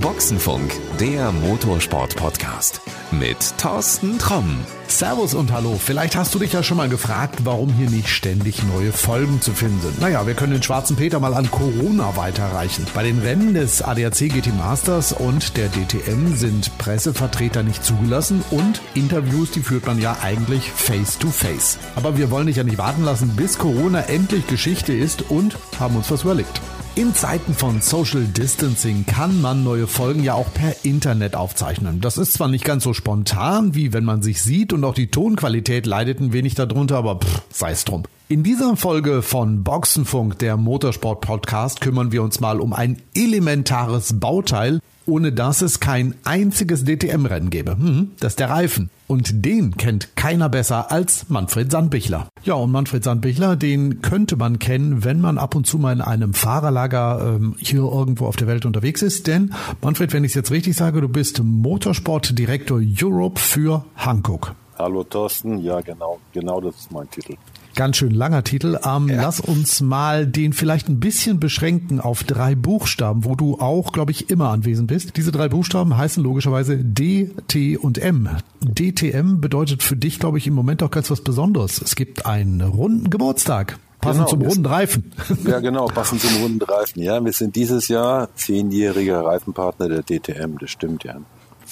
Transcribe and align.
Boxenfunk, 0.00 0.70
der 1.00 1.32
Motorsport-Podcast 1.32 2.80
mit 3.10 3.36
Thorsten 3.58 4.18
Tromm. 4.18 4.60
Servus 4.86 5.32
und 5.34 5.50
hallo. 5.50 5.76
Vielleicht 5.78 6.16
hast 6.16 6.34
du 6.34 6.38
dich 6.38 6.52
ja 6.52 6.62
schon 6.62 6.76
mal 6.76 6.88
gefragt, 6.88 7.40
warum 7.44 7.72
hier 7.72 7.88
nicht 7.88 8.08
ständig 8.08 8.62
neue 8.64 8.92
Folgen 8.92 9.40
zu 9.40 9.52
finden 9.52 9.80
sind. 9.80 10.00
Naja, 10.00 10.26
wir 10.26 10.34
können 10.34 10.52
den 10.52 10.62
schwarzen 10.62 10.96
Peter 10.96 11.20
mal 11.20 11.32
an 11.32 11.50
Corona 11.50 12.16
weiterreichen. 12.16 12.86
Bei 12.92 13.02
den 13.02 13.20
Rennen 13.20 13.54
des 13.54 13.82
ADAC 13.82 14.28
GT 14.28 14.54
Masters 14.56 15.12
und 15.12 15.56
der 15.56 15.68
DTM 15.68 16.34
sind 16.34 16.76
Pressevertreter 16.76 17.62
nicht 17.62 17.84
zugelassen 17.84 18.44
und 18.50 18.82
Interviews, 18.94 19.50
die 19.52 19.62
führt 19.62 19.86
man 19.86 20.00
ja 20.00 20.18
eigentlich 20.22 20.70
face 20.70 21.18
to 21.18 21.28
face. 21.28 21.78
Aber 21.96 22.18
wir 22.18 22.30
wollen 22.30 22.46
dich 22.46 22.56
ja 22.56 22.64
nicht 22.64 22.78
warten 22.78 23.04
lassen, 23.04 23.34
bis 23.36 23.58
Corona 23.58 24.00
endlich 24.02 24.46
Geschichte 24.46 24.92
ist 24.92 25.30
und 25.30 25.56
haben 25.78 25.96
uns 25.96 26.10
was 26.10 26.22
überlegt. 26.22 26.60
In 27.00 27.14
Zeiten 27.14 27.54
von 27.54 27.80
Social 27.80 28.24
Distancing 28.24 29.06
kann 29.06 29.40
man 29.40 29.64
neue 29.64 29.86
Folgen 29.86 30.22
ja 30.22 30.34
auch 30.34 30.52
per 30.52 30.84
Internet 30.84 31.34
aufzeichnen. 31.34 32.02
Das 32.02 32.18
ist 32.18 32.34
zwar 32.34 32.48
nicht 32.48 32.62
ganz 32.62 32.84
so 32.84 32.92
spontan, 32.92 33.74
wie 33.74 33.94
wenn 33.94 34.04
man 34.04 34.20
sich 34.20 34.42
sieht 34.42 34.74
und 34.74 34.84
auch 34.84 34.92
die 34.92 35.06
Tonqualität 35.06 35.86
leidet 35.86 36.20
ein 36.20 36.34
wenig 36.34 36.56
darunter, 36.56 36.98
aber 36.98 37.18
sei 37.48 37.70
es 37.70 37.86
drum. 37.86 38.02
In 38.30 38.44
dieser 38.44 38.76
Folge 38.76 39.22
von 39.22 39.64
Boxenfunk, 39.64 40.38
der 40.38 40.56
Motorsport 40.56 41.20
Podcast, 41.20 41.80
kümmern 41.80 42.12
wir 42.12 42.22
uns 42.22 42.38
mal 42.38 42.60
um 42.60 42.72
ein 42.72 43.02
elementares 43.12 44.20
Bauteil, 44.20 44.78
ohne 45.04 45.32
dass 45.32 45.62
es 45.62 45.80
kein 45.80 46.14
einziges 46.22 46.84
DTM-Rennen 46.84 47.50
gäbe. 47.50 47.72
Hm, 47.72 48.12
das 48.20 48.34
ist 48.34 48.38
der 48.38 48.50
Reifen. 48.50 48.88
Und 49.08 49.44
den 49.44 49.76
kennt 49.76 50.14
keiner 50.14 50.48
besser 50.48 50.92
als 50.92 51.28
Manfred 51.28 51.72
Sandbichler. 51.72 52.28
Ja, 52.44 52.54
und 52.54 52.70
Manfred 52.70 53.02
Sandbichler, 53.02 53.56
den 53.56 54.00
könnte 54.00 54.36
man 54.36 54.60
kennen, 54.60 55.02
wenn 55.02 55.20
man 55.20 55.36
ab 55.36 55.56
und 55.56 55.66
zu 55.66 55.78
mal 55.78 55.94
in 55.94 56.00
einem 56.00 56.32
Fahrerlager 56.32 57.34
ähm, 57.34 57.56
hier 57.58 57.80
irgendwo 57.80 58.26
auf 58.26 58.36
der 58.36 58.46
Welt 58.46 58.64
unterwegs 58.64 59.02
ist. 59.02 59.26
Denn, 59.26 59.52
Manfred, 59.82 60.12
wenn 60.12 60.22
ich 60.22 60.30
es 60.30 60.36
jetzt 60.36 60.52
richtig 60.52 60.76
sage, 60.76 61.00
du 61.00 61.08
bist 61.08 61.42
Motorsportdirektor 61.42 62.80
Europe 62.80 63.40
für 63.40 63.84
Hankook. 63.96 64.54
Hallo 64.78 65.02
Thorsten, 65.02 65.58
ja 65.58 65.80
genau, 65.80 66.20
genau 66.32 66.60
das 66.60 66.76
ist 66.76 66.92
mein 66.92 67.10
Titel. 67.10 67.34
Ganz 67.80 67.96
schön 67.96 68.10
langer 68.10 68.44
Titel. 68.44 68.78
Ähm, 68.84 69.08
ja. 69.08 69.22
Lass 69.22 69.40
uns 69.40 69.80
mal 69.80 70.26
den 70.26 70.52
vielleicht 70.52 70.90
ein 70.90 71.00
bisschen 71.00 71.40
beschränken 71.40 71.98
auf 71.98 72.24
drei 72.24 72.54
Buchstaben, 72.54 73.24
wo 73.24 73.36
du 73.36 73.58
auch, 73.58 73.92
glaube 73.92 74.10
ich, 74.10 74.28
immer 74.28 74.50
anwesend 74.50 74.88
bist. 74.88 75.16
Diese 75.16 75.32
drei 75.32 75.48
Buchstaben 75.48 75.96
heißen 75.96 76.22
logischerweise 76.22 76.76
D, 76.76 77.30
T 77.48 77.78
und 77.78 77.96
M. 77.96 78.28
DTM 78.62 79.40
bedeutet 79.40 79.82
für 79.82 79.96
dich, 79.96 80.18
glaube 80.18 80.36
ich, 80.36 80.46
im 80.46 80.52
Moment 80.52 80.82
auch 80.82 80.90
ganz 80.90 81.10
was 81.10 81.22
Besonderes. 81.22 81.80
Es 81.80 81.96
gibt 81.96 82.26
einen 82.26 82.60
runden 82.60 83.08
Geburtstag. 83.08 83.78
Passend 84.02 84.26
genau, 84.26 84.28
zum 84.28 84.42
runden 84.42 84.66
Reifen. 84.66 85.12
Ja, 85.46 85.60
genau, 85.60 85.86
passend 85.86 86.20
zum 86.20 86.42
runden 86.42 86.62
Reifen. 86.62 87.00
Ja, 87.00 87.24
wir 87.24 87.32
sind 87.32 87.56
dieses 87.56 87.88
Jahr 87.88 88.28
zehnjähriger 88.34 89.24
Reifenpartner 89.24 89.88
der 89.88 90.02
DTM, 90.02 90.58
das 90.58 90.68
stimmt 90.68 91.04
ja. 91.04 91.16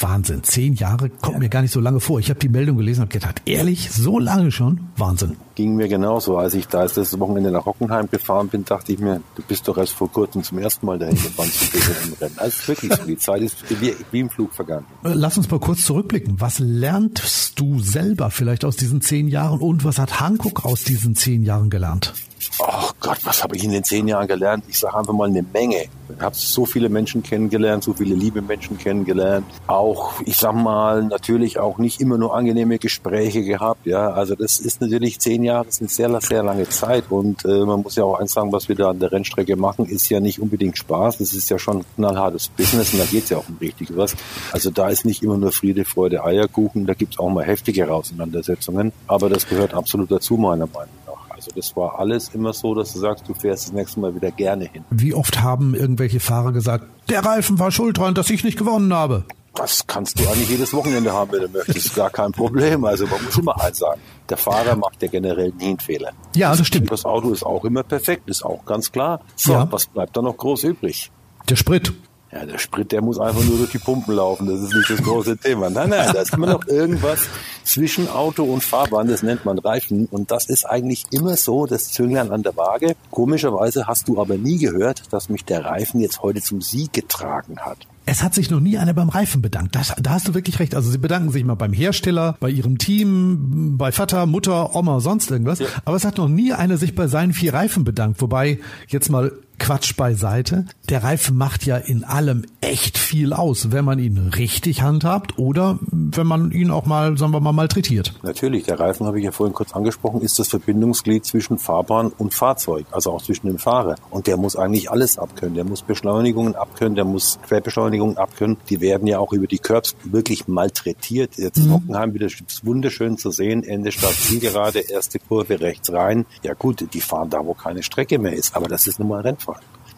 Wahnsinn. 0.01 0.43
Zehn 0.45 0.75
Jahre 0.75 1.11
kommt 1.11 1.35
ja. 1.35 1.39
mir 1.41 1.49
gar 1.49 1.63
nicht 1.63 1.73
so 1.73 1.81
lange 1.81 2.01
vor. 2.01 2.21
Ich 2.21 2.31
habe 2.31 2.39
die 2.39 2.49
Meldung 2.49 2.77
gelesen 2.77 3.03
und 3.03 3.11
gedacht, 3.11 3.43
ehrlich, 3.45 3.91
so 3.91 4.19
lange 4.19 4.51
schon? 4.51 4.89
Wahnsinn. 4.97 5.37
Ging 5.55 5.75
mir 5.75 5.89
genauso. 5.89 6.39
Als 6.39 6.55
ich 6.55 6.69
da 6.69 6.87
das 6.87 7.19
Wochenende 7.19 7.51
nach 7.51 7.67
Hockenheim 7.67 8.09
gefahren 8.11 8.49
bin, 8.49 8.65
dachte 8.65 8.93
ich 8.93 8.99
mir, 8.99 9.21
du 9.35 9.43
bist 9.43 9.67
doch 9.67 9.77
erst 9.77 9.93
vor 9.93 10.11
kurzem 10.11 10.43
zum 10.43 10.59
ersten 10.59 10.87
Mal 10.87 10.99
dahin 10.99 11.17
gefahren 11.17 11.51
zu 11.51 11.77
im 11.77 12.13
Rennen. 12.15 12.35
Also 12.39 12.69
wirklich 12.69 12.95
so. 12.95 13.05
Die 13.05 13.17
Zeit 13.17 13.43
ist 13.43 13.57
wie, 13.81 13.95
wie 14.13 14.21
im 14.21 14.31
Flug 14.31 14.53
vergangen. 14.53 14.85
Äh, 15.03 15.13
lass 15.15 15.37
uns 15.37 15.51
mal 15.51 15.59
kurz 15.59 15.85
zurückblicken. 15.85 16.41
Was 16.41 16.59
lernst 16.59 17.59
du 17.59 17.81
selber 17.81 18.31
vielleicht 18.31 18.65
aus 18.65 18.77
diesen 18.77 19.01
zehn 19.01 19.29
Jahren 19.29 19.61
und 19.61 19.85
was 19.85 19.99
hat 19.99 20.21
Hankook 20.21 20.65
aus 20.65 20.85
diesen 20.85 21.17
zehn 21.17 21.43
Jahren 21.43 21.71
gelernt? 21.71 22.15
Oh 22.61 22.91
Gott, 23.01 23.19
was 23.25 23.45
habe 23.45 23.57
ich 23.57 23.63
in 23.63 23.71
den 23.71 23.85
zehn 23.85 24.09
Jahren 24.09 24.27
gelernt? 24.27 24.65
Ich 24.69 24.79
sage 24.79 24.97
einfach 24.97 25.13
mal 25.13 25.29
eine 25.29 25.43
Menge. 25.43 25.85
Ich 26.09 26.21
habe 26.21 26.35
so 26.35 26.67
viele 26.67 26.89
Menschen 26.89 27.23
kennengelernt, 27.23 27.85
so 27.85 27.93
viele 27.93 28.15
liebe 28.15 28.43
Menschen 28.43 28.79
kennengelernt. 28.79 29.47
Auch, 29.69 30.21
ich 30.25 30.37
sag 30.37 30.55
mal, 30.55 31.05
natürlich 31.05 31.59
auch 31.61 31.79
nicht 31.79 32.01
immer 32.01 32.19
nur 32.19 32.35
angenehme 32.35 32.79
Gespräche 32.79 33.45
gehabt. 33.45 33.87
Ja, 33.87 34.11
also 34.11 34.35
das 34.35 34.59
ist 34.59 34.81
natürlich 34.81 35.21
zehn 35.21 35.45
Jahre, 35.45 35.69
ist 35.69 35.81
eine 35.81 35.89
sehr, 35.89 36.21
sehr 36.21 36.43
lange 36.43 36.69
Zeit. 36.69 37.05
Und 37.11 37.45
äh, 37.45 37.65
man 37.65 37.83
muss 37.83 37.95
ja 37.95 38.05
auch 38.05 38.19
eins 38.19 38.33
sagen, 38.33 38.51
was 38.51 38.69
wir 38.69 38.75
da 38.75 38.91
an 38.91 38.99
der 38.99 39.13
Rennstrecke 39.13 39.55
machen, 39.57 39.87
ist 39.87 40.09
ja 40.09 40.19
nicht 40.19 40.41
unbedingt 40.41 40.79
Spaß. 40.79 41.19
Das 41.19 41.35
ist 41.35 41.49
ja 41.51 41.59
schon 41.59 41.79
ein 41.79 41.85
knallhartes 41.95 42.49
Business 42.49 42.93
und 42.93 42.99
da 42.99 43.05
geht's 43.05 43.31
ja 43.31 43.37
auch 43.37 43.49
um 43.49 43.59
richtig 43.59 43.97
was. 43.97 44.17
Also 44.53 44.71
da 44.71 44.89
ist 44.89 45.05
nicht 45.05 45.23
immer 45.23 45.37
nur 45.37 45.53
Friede, 45.53 45.85
Freude, 45.85 46.25
Eierkuchen. 46.25 46.87
Da 46.87 46.95
gibt's 46.95 47.19
auch 47.19 47.29
mal 47.31 47.45
heftige 47.45 47.93
Auseinandersetzungen. 47.93 48.93
Aber 49.07 49.29
das 49.29 49.49
gehört 49.49 49.75
absolut 49.75 50.11
dazu, 50.11 50.37
meiner 50.37 50.67
Meinung 50.67 50.95
nach. 51.07 51.08
Also 51.39 51.53
das 51.55 51.77
war 51.77 52.01
alles 52.01 52.31
immer 52.35 52.53
so, 52.53 52.75
dass 52.75 52.93
du 52.93 52.99
sagst, 52.99 53.29
du 53.29 53.33
fährst 53.33 53.69
das 53.69 53.73
nächste 53.73 54.01
Mal 54.01 54.13
wieder 54.13 54.33
gerne 54.33 54.65
hin. 54.65 54.85
Wie 54.91 55.15
oft 55.15 55.41
haben 55.41 55.73
irgendwelche 55.73 56.19
Fahrer 56.19 56.51
gesagt, 56.51 56.87
der 57.09 57.25
Reifen 57.25 57.61
war 57.61 57.71
schuld 57.71 57.97
dran, 57.97 58.15
dass 58.15 58.29
ich 58.29 58.43
nicht 58.43 58.59
gewonnen 58.59 58.93
habe? 58.93 59.25
Das 59.55 59.87
kannst 59.87 60.19
du 60.19 60.29
eigentlich 60.29 60.51
jedes 60.51 60.73
Wochenende 60.73 61.13
haben, 61.13 61.31
wenn 61.31 61.43
du 61.43 61.49
möchtest. 61.49 61.95
Gar 61.95 62.11
kein 62.11 62.33
Problem. 62.33 62.85
Also 62.85 63.07
man 63.07 63.25
muss 63.25 63.39
immer 63.39 63.61
eins 63.61 63.79
sagen. 63.79 64.01
Der 64.29 64.37
Fahrer 64.37 64.75
macht 64.75 65.01
ja 65.01 65.07
generell 65.07 65.53
nie 65.57 65.67
einen 65.67 65.79
Fehler. 65.79 66.11
Ja, 66.35 66.57
das 66.57 66.67
stimmt. 66.67 66.91
Das 66.91 67.05
Auto 67.05 67.31
ist 67.31 67.45
auch 67.45 67.65
immer 67.65 67.85
perfekt, 67.85 68.29
ist 68.29 68.45
auch 68.45 68.65
ganz 68.65 68.91
klar. 68.91 69.21
So, 69.37 69.53
ja. 69.53 69.69
was 69.71 69.87
bleibt 69.87 70.17
da 70.17 70.23
noch 70.23 70.37
groß 70.37 70.65
übrig? 70.65 71.13
Der 71.49 71.55
Sprit. 71.55 71.93
Ja, 72.31 72.45
der 72.45 72.59
Sprit, 72.59 72.93
der 72.93 73.01
muss 73.01 73.19
einfach 73.19 73.43
nur 73.43 73.57
durch 73.57 73.71
die 73.71 73.79
Pumpen 73.79 74.15
laufen. 74.15 74.47
Das 74.47 74.61
ist 74.61 74.75
nicht 74.75 74.91
das 74.91 75.03
große 75.03 75.37
Thema. 75.43 75.71
Nein, 75.71 75.89
nein, 75.89 76.11
da 76.13 76.21
ist 76.21 76.35
immer 76.35 76.47
noch 76.47 76.67
irgendwas 76.67 77.21
zwischen 77.65 78.09
Auto 78.09 78.45
und 78.45 78.63
Fahrbahn. 78.63 79.09
Das 79.09 79.23
nennt 79.23 79.47
man 79.47 79.59
Reifen. 79.59 80.07
Und 80.11 80.31
das 80.31 80.47
ist 80.47 80.65
eigentlich 80.65 81.05
immer 81.11 81.37
so, 81.37 81.65
das 81.65 81.91
Zünglein 81.91 82.31
an 82.31 82.43
der 82.43 82.55
Waage. 82.57 82.97
Komischerweise 83.11 83.87
hast 83.87 84.09
du 84.09 84.21
aber 84.21 84.37
nie 84.37 84.59
gehört, 84.59 85.11
dass 85.11 85.31
mich 85.31 85.47
der 85.47 85.65
Reifen 85.65 86.01
jetzt 86.01 86.23
heute 86.23 86.43
zum 86.43 86.61
Sieg 86.61 86.93
getragen 86.93 87.61
hat. 87.61 87.79
Es 88.05 88.23
hat 88.23 88.35
sich 88.35 88.51
noch 88.51 88.61
nie 88.61 88.79
einer 88.79 88.95
beim 88.95 89.11
Reifen 89.11 89.43
bedankt. 89.43 89.75
Das, 89.75 89.95
da 90.01 90.11
hast 90.13 90.29
du 90.29 90.35
wirklich 90.35 90.61
recht. 90.61 90.75
Also 90.75 90.91
sie 90.91 90.97
bedanken 90.97 91.31
sich 91.31 91.45
mal 91.45 91.57
beim 91.57 91.75
Hersteller, 91.75 92.37
bei 92.41 92.49
ihrem 92.49 92.79
Team, 92.79 93.77
bei 93.77 93.93
Vater, 93.93 94.25
Mutter, 94.25 94.75
Oma, 94.75 95.01
sonst 95.01 95.31
irgendwas. 95.31 95.59
Ja. 95.59 95.67
Aber 95.85 95.97
es 95.97 96.07
hat 96.07 96.17
noch 96.17 96.29
nie 96.29 96.55
einer 96.55 96.79
sich 96.79 96.95
bei 96.95 97.07
seinen 97.07 97.35
vier 97.35 97.53
Reifen 97.53 97.85
bedankt. 97.85 98.23
Wobei, 98.23 98.61
jetzt 98.87 99.11
mal 99.11 99.33
Quatsch 99.59 99.97
beiseite. 99.97 100.67
Der 100.89 101.03
Reifen 101.03 101.37
macht 101.37 101.67
ja 101.67 101.77
in 101.77 102.05
allem 102.05 102.45
echt 102.61 102.99
viel 102.99 103.33
aus, 103.33 103.73
wenn 103.73 103.85
man 103.85 103.99
ihn 103.99 104.33
richtig 104.37 104.83
handhabt 104.83 105.39
oder 105.39 105.79
wenn 105.91 106.27
man 106.27 106.51
ihn 106.51 106.71
auch 106.71 106.87
mal, 106.87 107.17
sagen 107.19 107.33
wir 107.33 107.41
mal, 107.41 107.53
malträtiert. 107.53 108.15
Natürlich, 108.23 108.65
der 108.65 108.81
Reifen, 108.81 109.07
habe 109.07 109.19
ich 109.19 109.25
ja 109.25 109.33
vorhin 109.33 109.55
kurz 109.55 109.75
angesprochen, 109.75 110.21
ist 110.21 110.39
das 110.39 110.49
Verbindungsglied 110.49 111.25
zwischen 111.25 111.59
Fahrbahn 111.59 112.13
und 112.17 112.35
Fahrzeug, 112.35 112.87
also 112.91 113.13
auch 113.13 113.23
zwischen 113.23 113.49
dem 113.49 113.59
Fahrer. 113.59 113.97
Und 114.11 114.27
der 114.27 114.37
muss 114.37 114.57
eigentlich 114.57 114.91
alles 114.91 115.19
abkönnen. 115.19 115.55
Der 115.55 115.65
muss 115.65 115.83
Beschleunigungen 115.83 116.55
abkönnen, 116.55 116.95
der 116.95 117.05
muss 117.05 117.39
Querbeschleunigungen 117.47 118.17
abkönnen. 118.17 118.57
Die 118.71 118.81
werden 118.81 119.07
ja 119.07 119.19
auch 119.19 119.33
über 119.33 119.47
die 119.47 119.59
Curbs 119.59 119.97
wirklich 120.05 120.49
malträtiert. 120.49 121.37
Jetzt 121.37 121.59
mhm. 121.59 121.73
Hockenheim 121.73 122.15
wieder 122.15 122.29
wunderschön 122.63 123.19
zu 123.19 123.31
sehen, 123.31 123.65
Ende 123.65 123.93
Stadt 123.93 124.15
Zielgerade, 124.15 124.81
erste 124.81 125.19
Kurve 125.19 125.61
rechts 125.61 125.93
rein. 125.93 126.27
Ja 126.43 126.55
gut, 126.55 126.87
die 126.93 127.01
fahren 127.01 127.31
da, 127.31 127.45
wo 127.45 127.55
keine 127.55 127.83
Strecke 127.83 128.19
mehr 128.19 128.33
ist, 128.33 128.55
aber 128.57 128.69
das 128.69 128.87
ist 128.87 128.99
nun 128.99 129.09
mal 129.09 129.21
Rennfahrt. 129.21 129.48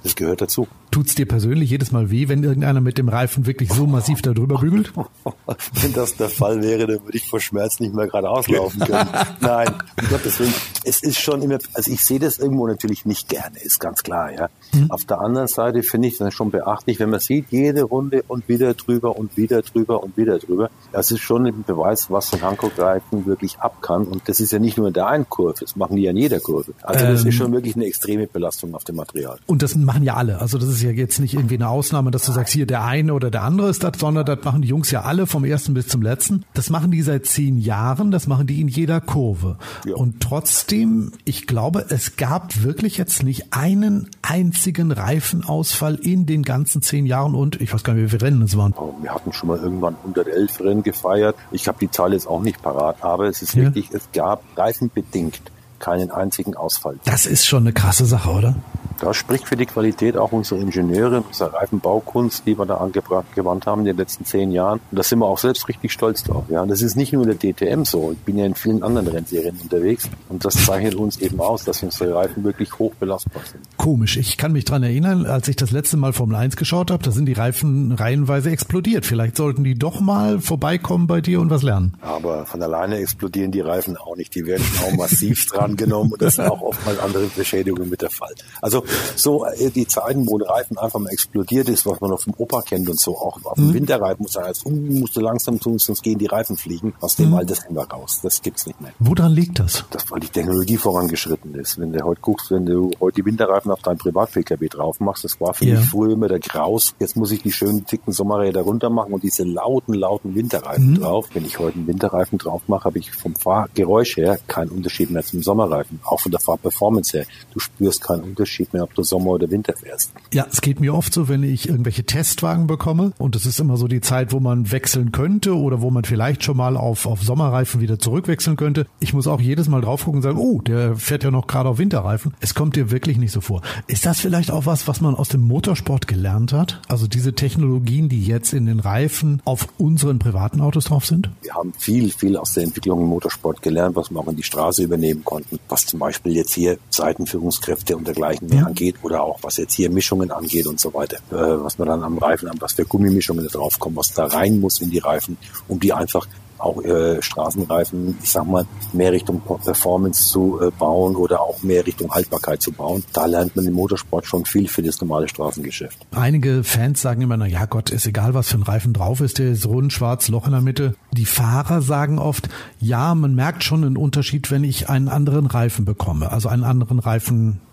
Das 0.03 0.15
gehört 0.17 0.41
dazu. 0.41 0.67
Tut's 0.91 1.15
dir 1.15 1.27
persönlich 1.27 1.71
jedes 1.71 1.93
Mal 1.93 2.11
weh, 2.11 2.29
wenn 2.29 2.43
irgendeiner 2.43 2.81
mit 2.81 2.99
dem 2.99 3.09
Reifen 3.09 3.47
wirklich 3.47 3.73
so 3.73 3.87
massiv 3.87 4.23
da 4.23 4.33
drüber 4.33 4.59
bügelt? 4.59 4.93
wenn 5.83 5.93
das 5.93 6.17
der 6.17 6.29
Fall 6.29 6.63
wäre, 6.63 6.87
dann 6.87 7.05
würde 7.05 7.17
ich 7.17 7.29
vor 7.29 7.41
Schmerz 7.41 7.81
nicht 7.81 7.95
mehr 7.95 8.07
geradeaus 8.07 8.49
laufen 8.49 8.81
können. 8.81 9.09
Nein, 9.41 9.69
um 10.01 10.09
Gottes 10.09 10.41
Willen. 10.41 10.55
Es 10.85 11.03
ist 11.03 11.21
schon 11.21 11.43
immer, 11.43 11.59
also 11.75 11.91
ich 11.91 12.05
sehe 12.05 12.19
das 12.19 12.39
irgendwo 12.39 12.67
natürlich 12.67 13.07
nicht 13.07 13.29
gerne, 13.29 13.59
ist 13.63 13.79
ganz 13.79 14.03
klar, 14.03 14.33
ja. 14.33 14.49
Mhm. 14.73 14.91
Auf 14.91 15.05
der 15.05 15.21
anderen 15.21 15.49
Seite 15.49 15.83
finde 15.83 16.09
ich 16.09 16.19
das 16.19 16.35
schon 16.35 16.51
beachtlich, 16.51 16.99
wenn 16.99 17.11
man 17.11 17.21
sieht, 17.21 17.47
jede 17.51 17.83
Runde 17.83 18.25
und 18.27 18.49
wieder 18.49 18.75
drüber 18.75 19.17
und 19.17 19.37
wieder 19.37 19.63
drüber 19.63 20.03
und 20.03 20.17
wieder 20.17 20.39
drüber. 20.39 20.71
Das 20.93 21.11
ist 21.11 21.21
schon 21.21 21.47
ein 21.47 21.65
Beweis, 21.65 22.11
was 22.11 22.33
ein 22.33 22.43
Hankook-Reifen 22.43 23.27
wirklich 23.27 23.59
ab 23.59 23.81
kann. 23.83 24.05
Und 24.05 24.29
das 24.29 24.41
ist 24.41 24.53
ja 24.53 24.59
nicht 24.59 24.77
nur 24.77 24.89
in 24.89 24.95
der 24.95 25.07
einen 25.07 25.29
Kurve, 25.29 25.61
das 25.61 25.77
machen 25.77 25.97
die 25.97 26.03
ja 26.03 26.11
in 26.11 26.17
jeder 26.17 26.41
Kurve. 26.41 26.73
Also 26.83 27.05
das 27.05 27.23
ähm, 27.23 27.29
ist 27.29 27.35
schon 27.35 27.53
wirklich 27.53 27.77
eine 27.77 27.87
extreme 27.87 28.27
Belastung 28.27 28.75
auf 28.75 28.85
dem 28.85 28.97
Material. 28.97 29.39
Und 29.47 29.63
das 29.63 29.77
machen 29.77 30.03
ja 30.03 30.15
alle. 30.15 30.41
Also 30.41 30.59
das 30.59 30.69
ist 30.69 30.80
ja 30.83 30.91
jetzt 30.91 31.21
nicht 31.21 31.35
irgendwie 31.35 31.57
eine 31.57 31.69
Ausnahme, 31.69 32.11
dass 32.11 32.25
du 32.25 32.33
sagst, 32.33 32.53
hier 32.53 32.67
der 32.67 32.85
eine 32.85 33.15
oder 33.15 33.31
der 33.31 33.43
andere 33.43 33.69
ist 33.69 33.83
das, 33.83 33.99
sondern 33.99 34.25
das 34.25 34.43
machen 34.45 34.63
die 34.63 34.69
Jungs 34.69 34.91
ja 34.91 35.03
alle 35.03 35.27
vom 35.27 35.45
ersten 35.45 35.75
bis 35.75 35.89
zum 35.89 36.03
letzten. 36.03 36.45
Das 36.55 36.71
machen 36.71 36.91
die 36.91 37.03
seit 37.03 37.27
zehn 37.27 37.59
Jahren, 37.59 38.11
das 38.11 38.27
machen 38.27 38.47
die 38.47 38.61
in 38.61 38.69
jeder 38.69 39.01
Kurve. 39.01 39.59
Ja. 39.85 39.95
Und 39.95 40.21
trotzdem, 40.21 41.13
ich 41.25 41.47
glaube, 41.47 41.87
es 41.89 42.17
gab 42.17 42.63
wirklich 42.63 42.97
jetzt 42.97 43.23
nicht 43.23 43.53
einen 43.53 44.09
einzigen 44.23 44.93
Reifenausfall 44.93 45.97
in 45.97 46.27
den 46.27 46.43
ganzen 46.43 46.83
zehn 46.83 47.07
Jahren 47.07 47.35
und 47.35 47.61
ich 47.61 47.73
weiß 47.73 47.85
gar 47.85 47.95
nicht, 47.95 48.05
wie 48.05 48.09
viele 48.09 48.23
Rennen 48.23 48.43
es 48.43 48.57
waren. 48.57 48.75
Oh, 48.77 48.95
wir 49.01 49.15
hatten 49.15 49.33
schon 49.33 49.49
mal 49.49 49.59
irgendwann 49.59 49.97
111 49.97 50.61
Rennen 50.61 50.83
gefeiert. 50.83 51.37
Ich 51.51 51.69
habe 51.69 51.79
die 51.81 51.91
Zahl 51.91 52.13
jetzt 52.13 52.27
auch 52.27 52.43
nicht 52.43 52.63
parat, 52.63 53.03
aber 53.03 53.27
es 53.27 53.43
ist 53.43 53.55
ja. 53.55 53.65
wichtig, 53.65 53.91
es 53.93 54.09
gab 54.13 54.43
reifenbedingt 54.57 55.41
keinen 55.81 56.11
einzigen 56.11 56.55
Ausfall. 56.55 56.99
Das 57.05 57.27
ist 57.27 57.47
schon 57.47 57.65
eine 57.65 57.73
krasse 57.73 58.07
Sache, 58.07 58.31
oder? 58.31 58.55
Das 59.01 59.17
spricht 59.17 59.49
für 59.49 59.57
die 59.57 59.67
Qualität 59.67 60.17
auch 60.17 60.33
unserer 60.33 60.61
Ingenieure, 60.61 61.23
unserer 61.23 61.55
Reifenbaukunst, 61.55 62.47
die 62.47 62.59
wir 62.59 62.67
da 62.67 62.77
angewandt 62.77 63.67
haben 63.67 63.81
in 63.81 63.87
den 63.87 63.97
letzten 63.97 64.27
zehn 64.27 64.51
Jahren. 64.53 64.81
Und 64.91 64.99
da 64.99 65.03
sind 65.03 65.21
wir 65.21 65.27
auch 65.27 65.39
selbst 65.39 65.69
richtig 65.69 65.91
stolz 65.91 66.23
drauf. 66.23 66.45
Ja, 66.51 66.63
und 66.63 66.69
das 66.69 66.83
ist 66.83 66.97
nicht 66.97 67.13
nur 67.13 67.25
der 67.25 67.37
DTM 67.37 67.85
so. 67.85 68.13
Ich 68.13 68.19
bin 68.19 68.37
ja 68.37 68.45
in 68.45 68.55
vielen 68.55 68.83
anderen 68.83 69.09
Rennserien 69.09 69.59
unterwegs 69.63 70.09
und 70.29 70.45
das 70.45 70.55
zeichnet 70.67 70.95
uns 70.95 71.19
eben 71.19 71.41
aus, 71.41 71.65
dass 71.65 71.83
unsere 71.83 72.15
Reifen 72.15 72.45
wirklich 72.45 72.79
hoch 72.79 72.93
belastbar 72.95 73.43
sind. 73.51 73.61
Komisch. 73.79 74.19
Ich 74.19 74.37
kann 74.37 74.53
mich 74.53 74.67
dran 74.67 74.83
erinnern, 74.83 75.25
als 75.25 75.49
ich 75.49 75.57
das 75.57 75.71
letzte 75.71 75.97
Mal 75.97 76.13
Formel 76.13 76.37
1 76.37 76.57
geschaut 76.57 76.91
habe, 76.91 77.03
da 77.03 77.11
sind 77.11 77.25
die 77.27 77.33
Reifen 77.33 77.93
reihenweise 77.93 78.51
explodiert. 78.51 79.07
Vielleicht 79.07 79.37
sollten 79.37 79.65
die 79.65 79.75
doch 79.75 80.01
mal 80.01 80.41
vorbeikommen 80.41 81.07
bei 81.07 81.23
dir 81.23 81.41
und 81.41 81.49
was 81.49 81.63
lernen. 81.63 81.95
Aber 82.03 82.45
von 82.45 82.63
alleine 82.63 82.99
explodieren 82.99 83.51
die 83.51 83.61
Reifen 83.61 83.97
auch 83.97 84.17
nicht. 84.17 84.35
Die 84.35 84.45
werden 84.45 84.65
auch 84.85 84.93
massiv 84.97 85.47
dran 85.47 85.77
genommen 85.77 86.13
und 86.13 86.21
das 86.21 86.37
sind 86.37 86.51
auch 86.51 86.61
oftmals 86.61 86.99
andere 86.99 87.25
Beschädigungen 87.27 87.89
mit 87.89 88.03
der 88.03 88.11
Fall. 88.11 88.35
Also 88.61 88.85
so 89.17 89.45
äh, 89.45 89.71
die 89.71 89.87
Zeiten, 89.87 90.27
wo 90.27 90.39
der 90.39 90.49
Reifen 90.49 90.79
einfach 90.79 90.99
mal 90.99 91.11
explodiert 91.11 91.69
ist, 91.69 91.87
was 91.87 92.01
man 92.01 92.13
auf 92.13 92.25
dem 92.25 92.35
Opa 92.37 92.63
kennt 92.63 92.89
und 92.89 92.99
so, 92.99 93.17
auch 93.17 93.39
auf 93.45 93.55
dem 93.55 93.69
mhm. 93.69 93.75
Winterreifen 93.75 94.23
muss 94.23 94.37
er 94.37 94.47
als 94.47 94.65
uh, 94.65 94.71
musst 94.71 95.17
du 95.17 95.21
langsam 95.21 95.59
tun, 95.61 95.79
sonst 95.79 96.03
gehen 96.03 96.19
die 96.19 96.27
Reifen 96.27 96.57
fliegen. 96.57 96.95
Aus 97.01 97.17
dem 97.17 97.31
mhm. 97.31 97.41
Wir 97.71 97.83
raus. 97.83 98.21
Das 98.23 98.43
gibt's 98.43 98.67
nicht 98.67 98.81
mehr. 98.81 98.93
Woran 98.99 99.33
liegt 99.33 99.59
das? 99.59 99.85
Das, 99.91 100.11
weil 100.11 100.21
die 100.21 100.29
Technologie 100.29 100.77
vorangeschritten 100.77 101.55
ist. 101.55 101.79
Wenn 101.79 101.93
du 101.93 102.05
heute 102.05 102.21
guckst, 102.21 102.51
wenn 102.51 102.67
du 102.67 102.91
heute 103.01 103.17
die 103.17 103.25
Winterreifen 103.25 103.71
auf 103.71 103.81
dein 103.83 103.99
Privat-PKW 103.99 104.69
drauf 104.69 105.01
machst, 105.01 105.25
das 105.25 105.41
war 105.41 105.55
für 105.55 105.65
ja. 105.65 105.79
mich 105.79 105.89
früher 105.89 106.13
immer 106.13 106.29
der 106.29 106.41
Graus. 106.41 106.95
Jetzt 106.99 107.17
muss 107.17 107.31
ich 107.31 107.43
die 107.43 107.53
schönen 107.53 107.85
dicken 107.85 108.13
Sommerräder 108.13 108.63
runter 108.63 108.91
machen 108.91 109.13
und 109.13 109.23
diese 109.23 109.45
lauten, 109.45 109.95
lauten 109.95 110.35
Winterreifen 110.35 110.93
mhm. 110.93 111.01
drauf. 111.01 111.29
Wenn 111.33 111.45
ich 111.45 111.59
heute 111.59 111.77
einen 111.77 111.87
Winterreifen 111.87 112.39
drauf 112.39 112.63
mache, 112.67 112.85
habe 112.85 112.99
ich 112.99 113.11
vom 113.13 113.35
Fahrgeräusch 113.35 114.17
her 114.17 114.39
keinen 114.47 114.71
Unterschied 114.71 115.11
mehr 115.11 115.25
zum 115.25 115.43
Sommerreifen. 115.43 116.01
Auch 116.05 116.21
von 116.21 116.33
der 116.33 116.41
Fahrperformance 116.41 117.17
her. 117.17 117.27
Du 117.53 117.61
spürst 117.61 118.03
keinen 118.03 118.23
Unterschied 118.23 118.73
mehr, 118.73 118.80
ob 118.81 118.95
du 118.95 119.03
Sommer 119.03 119.31
oder 119.31 119.51
Winter 119.51 119.75
fährst. 119.75 120.13
Ja, 120.33 120.47
es 120.51 120.61
geht 120.61 120.81
mir 120.81 120.95
oft 120.95 121.13
so, 121.13 121.29
wenn 121.29 121.43
ich 121.43 121.69
irgendwelche 121.69 122.05
Testwagen 122.05 122.67
bekomme 122.67 123.13
und 123.19 123.37
es 123.37 123.47
ist 123.47 123.61
immer 123.61 123.77
so 123.77 123.89
die 123.89 124.01
Zeit, 124.01 124.33
wo 124.33 124.41
man 124.41 124.71
wechseln 124.73 125.13
könnte 125.13 125.57
oder 125.57 125.81
wo 125.81 125.91
man 125.91 126.05
vielleicht 126.05 126.45
schon 126.45 126.57
mal 126.57 126.77
auf, 126.77 127.07
auf 127.07 127.23
Sommerreifen 127.23 127.81
wieder 127.81 127.99
zurückwechseln 127.99 128.57
könnte. 128.57 128.87
Ich 129.01 129.13
muss 129.13 129.27
auch 129.27 129.41
jedes 129.41 129.69
Mal 129.69 129.81
drauf 129.81 130.05
gucken 130.05 130.19
und 130.19 130.23
sagen, 130.23 130.39
oh, 130.39 130.61
der 130.61 130.97
fährt 130.97 131.25
ja 131.25 131.31
noch 131.31 131.47
gerade 131.47 131.69
auf 131.69 131.79
Winterreifen. 131.79 132.35
Es 132.41 132.55
kommt 132.55 132.77
dir 132.77 132.91
wirklich 132.91 133.19
nicht 133.19 133.33
so 133.33 133.41
vor. 133.41 133.63
Ist 133.87 134.07
das 134.07 134.21
vielleicht 134.21 134.51
auch 134.51 134.67
was, 134.67 134.89
was 134.89 135.01
man 135.01 135.15
aus 135.15 135.29
dem 135.29 135.43
Motorsport 135.43 136.07
gelernt 136.07 136.53
hat? 136.53 136.81
Also 136.89 137.07
diese 137.07 137.35
Technologien, 137.35 138.09
die 138.09 138.25
jetzt 138.25 138.53
in 138.53 138.67
den 138.67 138.81
Reifen 138.81 139.41
auf 139.45 139.69
unseren 139.79 140.19
privaten 140.19 140.61
Autos 140.61 140.85
drauf 140.85 141.07
sind? 141.07 141.31
Wir 141.43 141.55
haben 141.55 141.73
viel, 141.79 142.11
viel 142.11 142.37
aus 142.37 142.55
der 142.55 142.65
Entwicklung 142.65 143.01
im 143.01 143.07
Motorsport 143.07 143.63
gelernt, 143.63 143.97
was 143.97 144.11
wir 144.11 144.21
auch 144.21 144.29
in 144.29 144.37
die 144.37 144.43
Straße 144.43 144.83
übernehmen 144.83 145.25
konnten. 145.25 145.59
Was 145.69 145.87
zum 145.87 146.01
Beispiel 146.01 146.33
jetzt 146.33 146.53
hier 146.53 146.79
Seitenführungskräfte 146.91 147.97
und 147.97 148.07
dergleichen 148.07 148.49
mehr 148.49 148.67
angeht 148.71 148.97
oder 149.03 149.23
auch 149.23 149.39
was 149.43 149.57
jetzt 149.57 149.75
hier 149.75 149.91
Mischungen 149.91 150.31
angeht 150.31 150.67
und 150.67 150.81
so 150.81 150.93
weiter. 150.95 151.17
Äh, 151.31 151.63
was 151.65 151.79
wir 151.79 151.87
dann 151.87 152.03
am 152.03 152.19
Reifen 152.19 152.49
haben, 152.49 152.61
was 152.61 152.73
für 152.73 152.85
Gummimischungen 152.85 153.45
da 153.45 153.51
draufkommen, 153.51 153.97
was 153.97 154.13
da 154.15 154.27
rein 154.27 154.61
muss 154.61 154.81
in 154.81 154.91
die 154.91 154.99
Reifen, 154.99 155.37
um 155.69 155.79
die 155.79 155.93
einfach 155.93 156.27
auch 156.61 156.83
äh, 156.85 157.23
Straßenreifen, 157.23 158.19
ich 158.23 158.31
sag 158.31 158.47
mal, 158.47 158.67
mehr 158.93 159.13
Richtung 159.13 159.41
Performance 159.41 160.29
zu 160.29 160.61
äh, 160.61 160.71
bauen 160.71 161.17
oder 161.17 161.41
auch 161.41 161.63
mehr 161.63 161.87
Richtung 161.87 162.11
Haltbarkeit 162.11 162.63
zu 162.63 162.73
bauen. 162.73 163.03
Da 163.13 163.27
lernt 163.27 163.57
man 163.57 163.67
im 163.67 163.75
Motorsport 163.75 164.27
schon 164.27 164.45
viel 164.45 164.69
für 164.69 164.83
das 164.83 165.01
normale 165.01 165.29
Straßengeschäft. 165.29 165.99
Einige 166.13 166.63
Fans 166.63 167.01
sagen 167.01 167.23
immer, 167.23 167.37
na 167.37 167.47
ja 167.47 167.65
Gott, 167.67 167.91
ist 167.91 168.07
egal, 168.07 168.35
was 168.35 168.49
für 168.49 168.59
ein 168.59 168.63
Reifen 168.63 168.93
drauf 168.93 169.21
ist, 169.21 169.39
der 169.39 169.53
ist 169.53 169.67
rund, 169.67 169.93
schwarz, 169.93 170.29
Loch 170.29 170.47
in 170.47 170.53
der 170.53 170.61
Mitte. 170.61 170.95
Die 171.13 171.25
Fahrer 171.25 171.83
sagen 171.83 172.19
oft, 172.19 172.49
ja, 172.79 173.15
man 173.15 173.35
merkt 173.35 173.65
schon 173.65 173.85
einen 173.85 173.97
Unterschied, 173.97 174.51
wenn 174.51 174.65
ich 174.65 174.89
einen 174.89 175.09
anderen 175.09 175.47
Reifen 175.47 175.85
bekomme, 175.85 176.31
also 176.31 176.49
einen 176.49 176.65
anderen 176.65 176.99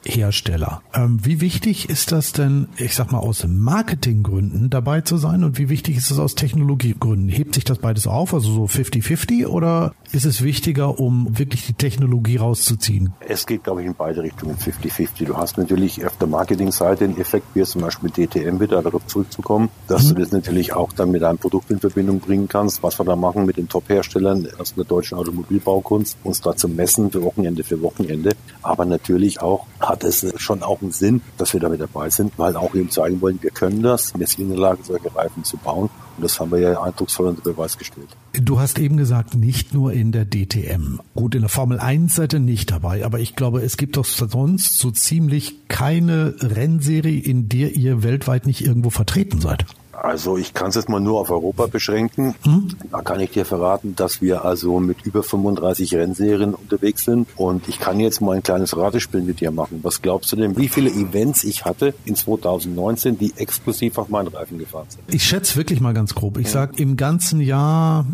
Reifenhersteller. 0.07 0.81
Ähm, 0.93 1.19
wie 1.23 1.41
wichtig 1.41 1.89
ist 1.89 2.11
das 2.11 2.31
denn, 2.31 2.67
ich 2.77 2.95
sag 2.95 3.11
mal, 3.11 3.19
aus 3.19 3.45
Marketinggründen 3.47 4.69
dabei 4.69 5.01
zu 5.01 5.17
sein 5.17 5.43
und 5.43 5.57
wie 5.57 5.69
wichtig 5.69 5.97
ist 5.97 6.11
es 6.11 6.19
aus 6.19 6.35
Technologiegründen? 6.35 7.29
Hebt 7.29 7.55
sich 7.55 7.63
das 7.63 7.79
beides 7.79 8.07
auf, 8.07 8.33
also 8.33 8.51
so 8.51 8.65
50-50 8.65 9.47
oder 9.47 9.93
ist 10.11 10.25
es 10.25 10.43
wichtiger, 10.43 10.99
um 10.99 11.37
wirklich 11.37 11.65
die 11.65 11.73
Technologie 11.73 12.37
rauszuziehen? 12.37 13.13
Es 13.19 13.45
geht, 13.45 13.63
glaube 13.63 13.81
ich, 13.81 13.87
in 13.87 13.95
beide 13.95 14.23
Richtungen 14.23 14.55
50-50. 14.55 15.25
Du 15.25 15.37
hast 15.37 15.57
natürlich 15.57 16.05
auf 16.05 16.17
der 16.17 16.27
Marketingseite 16.27 17.05
einen 17.05 17.19
Effekt, 17.19 17.47
wie 17.53 17.63
zum 17.63 17.81
Beispiel 17.81 18.09
DTM 18.09 18.59
wieder 18.59 18.81
darauf 18.81 19.05
zurückzukommen, 19.07 19.69
dass 19.87 20.05
mhm. 20.05 20.09
du 20.09 20.21
das 20.21 20.31
natürlich 20.31 20.73
auch 20.73 20.93
dann 20.93 21.11
mit 21.11 21.23
einem 21.23 21.37
Produkt 21.37 21.71
in 21.71 21.79
Verbindung 21.79 22.19
bringen 22.19 22.47
kannst, 22.47 22.83
was 22.83 22.99
wir 22.99 23.05
da 23.05 23.15
machen 23.15 23.45
mit 23.45 23.57
den 23.57 23.67
Top-Herstellern 23.67 24.47
aus 24.57 24.73
der 24.75 24.85
deutschen 24.85 25.17
Automobilbaukunst, 25.17 26.17
uns 26.23 26.41
da 26.41 26.55
zu 26.55 26.69
messen 26.69 27.11
für 27.11 27.23
Wochenende 27.23 27.63
für 27.63 27.81
Wochenende. 27.81 28.35
Aber 28.61 28.85
natürlich 28.85 29.41
auch 29.41 29.65
hat 29.79 29.96
es 30.03 30.25
schon 30.37 30.63
auch 30.63 30.81
einen 30.81 30.91
Sinn, 30.91 31.21
dass 31.37 31.53
wir 31.53 31.59
da 31.59 31.69
mit 31.69 31.81
dabei 31.81 32.09
sind, 32.09 32.33
weil 32.37 32.55
auch 32.55 32.73
eben 32.75 32.89
zeigen 32.89 33.21
wollen, 33.21 33.39
wir 33.41 33.51
können 33.51 33.81
das, 33.81 34.17
wir 34.17 34.27
sind 34.27 34.45
in 34.45 34.49
der 34.49 34.59
Lage, 34.59 34.79
solche 34.83 35.13
Reifen 35.15 35.43
zu 35.43 35.57
bauen. 35.57 35.89
Und 36.17 36.23
das 36.23 36.39
haben 36.39 36.51
wir 36.51 36.59
ja 36.59 36.81
eindrucksvoll 36.81 37.27
unter 37.27 37.43
Beweis 37.43 37.77
gestellt. 37.77 38.09
Du 38.33 38.59
hast 38.59 38.79
eben 38.79 38.97
gesagt, 38.97 39.35
nicht 39.35 39.73
nur 39.73 39.93
in 39.93 40.11
der 40.11 40.25
DTM. 40.25 40.99
Gut, 41.15 41.35
in 41.35 41.41
der 41.41 41.49
Formel 41.49 41.79
1 41.79 42.15
seid 42.15 42.33
ihr 42.33 42.39
nicht 42.39 42.71
dabei, 42.71 43.05
aber 43.05 43.19
ich 43.19 43.35
glaube, 43.35 43.61
es 43.61 43.77
gibt 43.77 43.97
doch 43.97 44.05
sonst 44.05 44.79
so 44.79 44.89
ziemlich 44.89 45.67
keine 45.67 46.35
Rennserie, 46.39 47.19
in 47.19 47.49
der 47.49 47.75
ihr 47.75 48.01
weltweit 48.01 48.47
nicht 48.47 48.65
irgendwo 48.65 48.89
vertreten 48.89 49.41
seid. 49.41 49.65
Also 50.01 50.37
ich 50.37 50.53
kann 50.53 50.69
es 50.69 50.75
jetzt 50.75 50.89
mal 50.89 50.99
nur 50.99 51.19
auf 51.19 51.31
Europa 51.31 51.65
beschränken. 51.65 52.35
Hm? 52.43 52.67
Da 52.91 53.01
kann 53.01 53.19
ich 53.19 53.31
dir 53.31 53.45
verraten, 53.45 53.95
dass 53.95 54.21
wir 54.21 54.45
also 54.45 54.79
mit 54.79 55.01
über 55.05 55.23
35 55.23 55.95
Rennserien 55.95 56.53
unterwegs 56.53 57.03
sind. 57.05 57.27
Und 57.35 57.67
ich 57.67 57.79
kann 57.79 57.99
jetzt 57.99 58.21
mal 58.21 58.35
ein 58.35 58.43
kleines 58.43 58.77
Ratespiel 58.77 59.21
mit 59.21 59.41
dir 59.41 59.51
machen. 59.51 59.79
Was 59.81 60.01
glaubst 60.01 60.31
du 60.31 60.35
denn, 60.35 60.55
wie 60.57 60.67
viele 60.67 60.91
Events 60.91 61.43
ich 61.43 61.65
hatte 61.65 61.95
in 62.05 62.15
2019, 62.15 63.17
die 63.17 63.33
exklusiv 63.37 63.97
auf 63.97 64.09
meinen 64.09 64.27
Reifen 64.27 64.59
gefahren 64.59 64.85
sind? 64.89 65.01
Ich 65.13 65.23
schätze 65.23 65.55
wirklich 65.55 65.81
mal 65.81 65.93
ganz 65.93 66.13
grob. 66.13 66.37
Ich 66.37 66.51
sag 66.51 66.79
im 66.79 66.95
ganzen 66.95 67.41
Jahr 67.41 68.05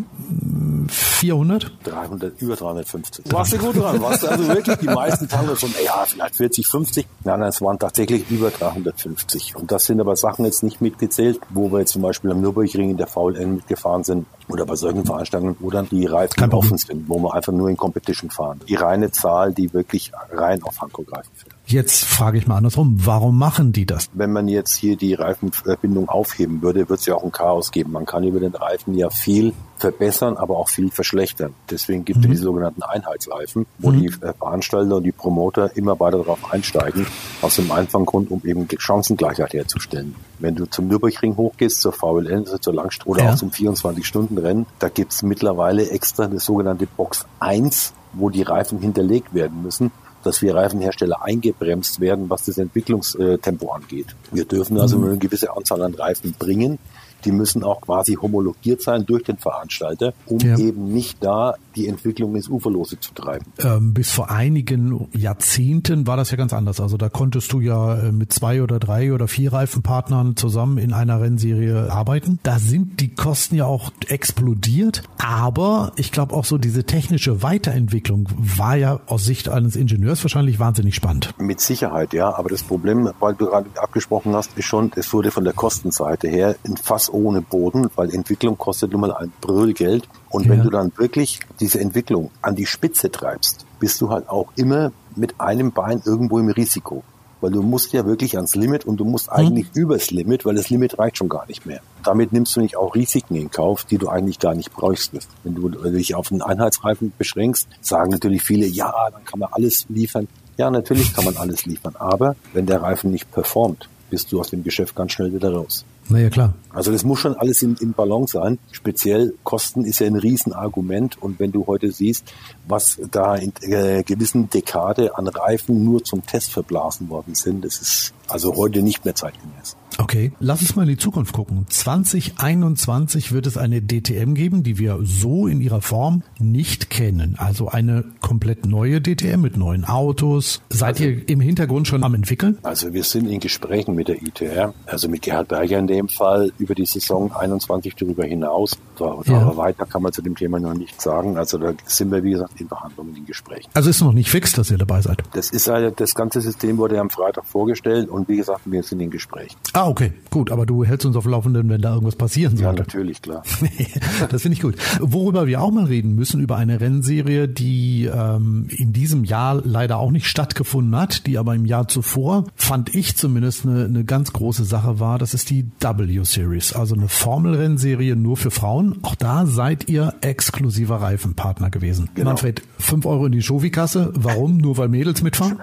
400? 0.88 1.72
300, 1.84 2.40
über 2.40 2.56
350. 2.56 3.32
Warst 3.32 3.52
du 3.52 3.58
gut 3.58 3.76
dran? 3.76 4.00
Warst 4.00 4.22
du 4.22 4.28
also 4.28 4.48
wirklich 4.48 4.76
die 4.78 4.86
meisten 4.86 5.28
Tage 5.28 5.56
von, 5.56 5.70
ja, 5.84 6.04
vielleicht 6.06 6.36
40, 6.36 6.66
50? 6.66 7.06
Nein, 7.24 7.40
nein, 7.40 7.48
es 7.48 7.60
waren 7.62 7.78
tatsächlich 7.78 8.30
über 8.30 8.50
350. 8.50 9.56
Und 9.56 9.70
das 9.70 9.86
sind 9.86 10.00
aber 10.00 10.16
Sachen 10.16 10.44
jetzt 10.44 10.62
nicht 10.62 10.80
mitgezählt, 10.80 11.40
wo 11.50 11.70
wir 11.72 11.80
jetzt 11.80 11.92
zum 11.92 12.02
Beispiel 12.02 12.30
am 12.30 12.40
Nürburgring 12.40 12.90
in 12.90 12.96
der 12.96 13.06
VLN 13.06 13.56
mitgefahren 13.56 14.04
sind 14.04 14.26
oder 14.48 14.66
bei 14.66 14.76
solchen 14.76 15.04
Veranstaltungen, 15.04 15.56
wo 15.60 15.70
dann 15.70 15.88
die 15.88 16.06
Reifen 16.06 16.52
offen 16.52 16.78
sind, 16.78 17.08
wo 17.08 17.18
wir 17.18 17.34
einfach 17.34 17.52
nur 17.52 17.68
in 17.68 17.76
Competition 17.76 18.30
fahren. 18.30 18.60
Die 18.68 18.74
reine 18.74 19.10
Zahl, 19.10 19.52
die 19.52 19.72
wirklich 19.72 20.12
rein 20.30 20.62
auf 20.62 20.80
Hankook-Reifen 20.80 21.32
fährt. 21.34 21.53
Jetzt 21.66 22.04
frage 22.04 22.36
ich 22.36 22.46
mal 22.46 22.58
andersrum, 22.58 22.96
warum 22.98 23.38
machen 23.38 23.72
die 23.72 23.86
das? 23.86 24.10
Wenn 24.12 24.32
man 24.32 24.48
jetzt 24.48 24.76
hier 24.76 24.96
die 24.96 25.14
Reifenverbindung 25.14 26.10
aufheben 26.10 26.60
würde, 26.60 26.90
wird 26.90 27.00
es 27.00 27.06
ja 27.06 27.14
auch 27.14 27.24
ein 27.24 27.32
Chaos 27.32 27.70
geben. 27.70 27.92
Man 27.92 28.04
kann 28.04 28.22
über 28.22 28.38
den 28.38 28.54
Reifen 28.54 28.94
ja 28.94 29.08
viel 29.08 29.54
verbessern, 29.78 30.36
aber 30.36 30.58
auch 30.58 30.68
viel 30.68 30.90
verschlechtern. 30.90 31.54
Deswegen 31.70 32.04
gibt 32.04 32.20
es 32.20 32.26
mhm. 32.26 32.32
die 32.32 32.36
sogenannten 32.36 32.82
Einheitsreifen, 32.82 33.64
wo 33.78 33.90
mhm. 33.90 34.00
die 34.00 34.06
äh, 34.06 34.34
Veranstalter 34.38 34.96
und 34.96 35.04
die 35.04 35.12
Promoter 35.12 35.74
immer 35.74 35.98
weiter 35.98 36.18
darauf 36.18 36.52
einsteigen, 36.52 37.06
aus 37.40 37.56
dem 37.56 37.72
einfachen 37.72 38.04
Grund, 38.04 38.30
um 38.30 38.42
eben 38.44 38.68
Chancengleichheit 38.76 39.54
herzustellen. 39.54 40.14
Wenn 40.38 40.56
du 40.56 40.66
zum 40.66 40.88
Nürburgring 40.88 41.36
hochgehst, 41.38 41.80
zur 41.80 41.92
VLN, 41.92 42.40
also 42.40 42.58
zur 42.58 42.74
Langstrecke 42.74 43.10
oder 43.10 43.24
ja. 43.24 43.32
auch 43.32 43.36
zum 43.36 43.50
24-Stunden-Rennen, 43.50 44.66
da 44.80 44.90
gibt 44.90 45.12
es 45.12 45.22
mittlerweile 45.22 45.88
extra 45.88 46.24
eine 46.24 46.40
sogenannte 46.40 46.86
Box 46.86 47.26
1, 47.40 47.94
wo 48.12 48.28
die 48.28 48.42
Reifen 48.42 48.78
hinterlegt 48.80 49.32
werden 49.32 49.62
müssen 49.62 49.90
dass 50.24 50.42
wir 50.42 50.54
Reifenhersteller 50.54 51.22
eingebremst 51.22 52.00
werden, 52.00 52.30
was 52.30 52.44
das 52.44 52.58
Entwicklungstempo 52.58 53.70
angeht. 53.72 54.16
Wir 54.32 54.44
dürfen 54.44 54.78
also 54.78 54.98
nur 54.98 55.10
eine 55.10 55.18
gewisse 55.18 55.56
Anzahl 55.56 55.82
an 55.82 55.94
Reifen 55.94 56.34
bringen. 56.38 56.78
Die 57.24 57.32
müssen 57.32 57.62
auch 57.62 57.80
quasi 57.80 58.14
homologiert 58.14 58.82
sein 58.82 59.06
durch 59.06 59.24
den 59.24 59.38
Veranstalter, 59.38 60.12
um 60.26 60.38
ja. 60.38 60.58
eben 60.58 60.92
nicht 60.92 61.22
da 61.22 61.54
die 61.76 61.88
Entwicklung 61.88 62.34
ins 62.36 62.48
Uferlose 62.48 63.00
zu 63.00 63.12
treiben. 63.14 63.46
Ähm, 63.58 63.94
bis 63.94 64.12
vor 64.12 64.30
einigen 64.30 65.08
Jahrzehnten 65.12 66.06
war 66.06 66.16
das 66.16 66.30
ja 66.30 66.36
ganz 66.36 66.52
anders. 66.52 66.80
Also 66.80 66.96
da 66.96 67.08
konntest 67.08 67.52
du 67.52 67.60
ja 67.60 67.96
äh, 67.98 68.12
mit 68.12 68.32
zwei 68.32 68.62
oder 68.62 68.78
drei 68.78 69.12
oder 69.12 69.28
vier 69.28 69.52
Reifenpartnern 69.52 70.36
zusammen 70.36 70.78
in 70.78 70.92
einer 70.92 71.20
Rennserie 71.20 71.90
arbeiten. 71.90 72.38
Da 72.42 72.58
sind 72.58 73.00
die 73.00 73.14
Kosten 73.14 73.56
ja 73.56 73.66
auch 73.66 73.90
explodiert. 74.08 75.02
Aber 75.18 75.92
ich 75.96 76.12
glaube 76.12 76.34
auch 76.34 76.44
so 76.44 76.58
diese 76.58 76.84
technische 76.84 77.42
Weiterentwicklung 77.42 78.28
war 78.36 78.76
ja 78.76 79.00
aus 79.06 79.24
Sicht 79.24 79.48
eines 79.48 79.76
Ingenieurs 79.76 80.22
wahrscheinlich 80.22 80.58
wahnsinnig 80.58 80.94
spannend. 80.94 81.34
Mit 81.38 81.60
Sicherheit, 81.60 82.12
ja. 82.12 82.34
Aber 82.34 82.48
das 82.48 82.62
Problem, 82.62 83.10
weil 83.20 83.34
du 83.34 83.46
gerade 83.46 83.68
abgesprochen 83.76 84.34
hast, 84.34 84.56
ist 84.56 84.66
schon, 84.66 84.92
es 84.96 85.12
wurde 85.12 85.30
von 85.30 85.44
der 85.44 85.52
Kostenseite 85.52 86.28
her 86.28 86.56
ein 86.66 86.76
Fass 86.76 87.08
ohne 87.14 87.40
Boden, 87.40 87.88
weil 87.94 88.14
Entwicklung 88.14 88.58
kostet 88.58 88.92
nun 88.92 89.02
mal 89.02 89.12
ein 89.12 89.32
Brüllgeld. 89.40 90.08
Und 90.28 90.44
ja. 90.44 90.50
wenn 90.50 90.62
du 90.62 90.70
dann 90.70 90.92
wirklich 90.96 91.40
diese 91.60 91.80
Entwicklung 91.80 92.30
an 92.42 92.54
die 92.54 92.66
Spitze 92.66 93.10
treibst, 93.10 93.64
bist 93.78 94.00
du 94.00 94.10
halt 94.10 94.28
auch 94.28 94.48
immer 94.56 94.92
mit 95.16 95.40
einem 95.40 95.72
Bein 95.72 96.02
irgendwo 96.04 96.38
im 96.38 96.48
Risiko. 96.48 97.04
Weil 97.40 97.50
du 97.50 97.62
musst 97.62 97.92
ja 97.92 98.06
wirklich 98.06 98.36
ans 98.36 98.54
Limit 98.54 98.86
und 98.86 98.96
du 98.96 99.04
musst 99.04 99.26
mhm. 99.26 99.36
eigentlich 99.36 99.66
übers 99.74 100.10
Limit, 100.10 100.46
weil 100.46 100.54
das 100.54 100.70
Limit 100.70 100.98
reicht 100.98 101.18
schon 101.18 101.28
gar 101.28 101.46
nicht 101.46 101.66
mehr. 101.66 101.80
Damit 102.02 102.32
nimmst 102.32 102.56
du 102.56 102.60
nicht 102.60 102.76
auch 102.76 102.94
Risiken 102.94 103.36
in 103.36 103.50
Kauf, 103.50 103.84
die 103.84 103.98
du 103.98 104.08
eigentlich 104.08 104.38
gar 104.38 104.54
nicht 104.54 104.72
bräuchst. 104.72 105.12
Wenn 105.42 105.54
du 105.54 105.68
dich 105.68 106.14
auf 106.14 106.32
einen 106.32 106.42
Einheitsreifen 106.42 107.12
beschränkst, 107.18 107.68
sagen 107.80 108.10
natürlich 108.10 108.42
viele, 108.42 108.66
ja, 108.66 108.92
dann 109.10 109.24
kann 109.24 109.40
man 109.40 109.50
alles 109.52 109.86
liefern. 109.88 110.28
Ja, 110.56 110.70
natürlich 110.70 111.12
kann 111.14 111.24
man 111.24 111.36
alles 111.36 111.66
liefern, 111.66 111.96
aber 111.98 112.36
wenn 112.52 112.66
der 112.66 112.80
Reifen 112.80 113.10
nicht 113.10 113.30
performt, 113.32 113.88
bist 114.10 114.32
du 114.32 114.40
aus 114.40 114.50
dem 114.50 114.62
Geschäft 114.62 114.94
ganz 114.94 115.12
schnell 115.12 115.32
wieder 115.32 115.52
raus. 115.52 115.84
Naja, 116.08 116.28
klar. 116.28 116.54
Also 116.70 116.92
das 116.92 117.04
muss 117.04 117.20
schon 117.20 117.34
alles 117.34 117.62
in, 117.62 117.76
in 117.76 117.92
Balance 117.92 118.34
sein. 118.34 118.58
Speziell 118.70 119.34
Kosten 119.42 119.84
ist 119.84 120.00
ja 120.00 120.06
ein 120.06 120.16
Riesenargument. 120.16 121.20
Und 121.22 121.40
wenn 121.40 121.52
du 121.52 121.66
heute 121.66 121.90
siehst, 121.92 122.32
was 122.68 123.00
da 123.10 123.36
in 123.36 123.52
äh, 123.62 124.02
gewissen 124.02 124.50
Dekade 124.50 125.16
an 125.16 125.28
Reifen 125.28 125.84
nur 125.84 126.04
zum 126.04 126.24
Test 126.26 126.52
verblasen 126.52 127.08
worden 127.08 127.34
sind, 127.34 127.64
das 127.64 127.80
ist 127.80 128.12
also 128.28 128.54
heute 128.56 128.82
nicht 128.82 129.04
mehr 129.04 129.14
zeitgemäß. 129.14 129.76
Okay, 129.98 130.32
lass 130.40 130.60
uns 130.60 130.76
mal 130.76 130.82
in 130.82 130.88
die 130.88 130.96
Zukunft 130.96 131.32
gucken. 131.32 131.66
2021 131.68 133.32
wird 133.32 133.46
es 133.46 133.56
eine 133.56 133.80
DTM 133.80 134.34
geben, 134.34 134.62
die 134.62 134.78
wir 134.78 134.98
so 135.02 135.46
in 135.46 135.60
ihrer 135.60 135.80
Form 135.80 136.22
nicht 136.38 136.90
kennen. 136.90 137.36
Also 137.38 137.68
eine 137.68 138.04
komplett 138.20 138.66
neue 138.66 139.00
DTM 139.00 139.40
mit 139.40 139.56
neuen 139.56 139.84
Autos. 139.84 140.62
Seid 140.70 140.96
also, 140.96 141.04
ihr 141.04 141.28
im 141.28 141.40
Hintergrund 141.40 141.86
schon 141.86 142.02
am 142.02 142.14
entwickeln? 142.14 142.58
Also 142.62 142.92
wir 142.92 143.04
sind 143.04 143.28
in 143.28 143.40
Gesprächen 143.40 143.94
mit 143.94 144.08
der 144.08 144.20
ITR, 144.22 144.74
also 144.86 145.08
mit 145.08 145.22
Gerhard 145.22 145.48
Berger 145.48 145.78
in 145.78 145.86
dem 145.86 146.08
Fall 146.08 146.52
über 146.58 146.74
die 146.74 146.86
Saison 146.86 147.32
21 147.32 147.94
darüber 147.94 148.24
hinaus. 148.24 148.76
Aber 148.98 149.22
ja. 149.26 149.56
weiter 149.56 149.86
kann 149.86 150.02
man 150.02 150.12
zu 150.12 150.22
dem 150.22 150.36
Thema 150.36 150.58
noch 150.58 150.74
nichts 150.74 151.04
sagen. 151.04 151.36
Also 151.36 151.58
da 151.58 151.72
sind 151.86 152.10
wir, 152.10 152.22
wie 152.22 152.32
gesagt, 152.32 152.60
in 152.60 152.68
Verhandlungen, 152.68 153.16
in 153.16 153.26
Gesprächen. 153.26 153.68
Also 153.74 153.90
ist 153.90 154.00
noch 154.00 154.12
nicht 154.12 154.30
fix, 154.30 154.52
dass 154.52 154.70
ihr 154.70 154.78
dabei 154.78 155.00
seid? 155.00 155.22
Das 155.32 155.50
ist 155.50 155.68
halt, 155.68 156.00
das 156.00 156.14
ganze 156.14 156.40
System 156.40 156.78
wurde 156.78 156.96
ja 156.96 157.00
am 157.00 157.10
Freitag 157.10 157.44
vorgestellt 157.46 158.08
und 158.08 158.28
wie 158.28 158.36
gesagt, 158.36 158.62
wir 158.64 158.82
sind 158.82 159.00
in 159.00 159.10
Gesprächen. 159.10 159.56
Ah, 159.84 159.88
okay, 159.88 160.12
gut. 160.30 160.50
Aber 160.50 160.64
du 160.64 160.82
hältst 160.82 161.04
uns 161.04 161.14
auf 161.14 161.26
Laufenden, 161.26 161.68
wenn 161.68 161.82
da 161.82 161.90
irgendwas 161.92 162.16
passieren 162.16 162.56
soll. 162.56 162.66
Ja, 162.68 162.72
natürlich, 162.72 163.20
klar. 163.20 163.42
das 164.30 164.40
finde 164.40 164.54
ich 164.54 164.62
gut. 164.62 164.76
Worüber 164.98 165.46
wir 165.46 165.60
auch 165.60 165.70
mal 165.70 165.84
reden 165.84 166.14
müssen, 166.14 166.40
über 166.40 166.56
eine 166.56 166.80
Rennserie, 166.80 167.48
die 167.48 168.06
ähm, 168.06 168.66
in 168.70 168.94
diesem 168.94 169.24
Jahr 169.24 169.60
leider 169.62 169.98
auch 169.98 170.10
nicht 170.10 170.26
stattgefunden 170.26 170.96
hat, 170.96 171.26
die 171.26 171.36
aber 171.36 171.54
im 171.54 171.66
Jahr 171.66 171.86
zuvor, 171.86 172.44
fand 172.54 172.94
ich 172.94 173.16
zumindest, 173.16 173.66
eine, 173.66 173.84
eine 173.84 174.04
ganz 174.04 174.32
große 174.32 174.64
Sache 174.64 175.00
war. 175.00 175.18
Das 175.18 175.34
ist 175.34 175.50
die 175.50 175.66
W 175.80 176.24
Series, 176.24 176.72
also 176.72 176.94
eine 176.94 177.08
Formelrennserie 177.08 178.16
nur 178.16 178.38
für 178.38 178.50
Frauen. 178.50 179.00
Auch 179.02 179.16
da 179.16 179.44
seid 179.44 179.90
ihr 179.90 180.14
exklusiver 180.22 180.96
Reifenpartner 180.96 181.68
gewesen. 181.68 182.08
Genau. 182.14 182.30
Manfred, 182.30 182.62
fünf 182.78 183.04
Euro 183.04 183.26
in 183.26 183.32
die 183.32 183.42
Schofi-Kasse. 183.42 184.14
Warum? 184.14 184.56
Nur 184.56 184.78
weil 184.78 184.88
Mädels 184.88 185.20
mitfahren? 185.20 185.58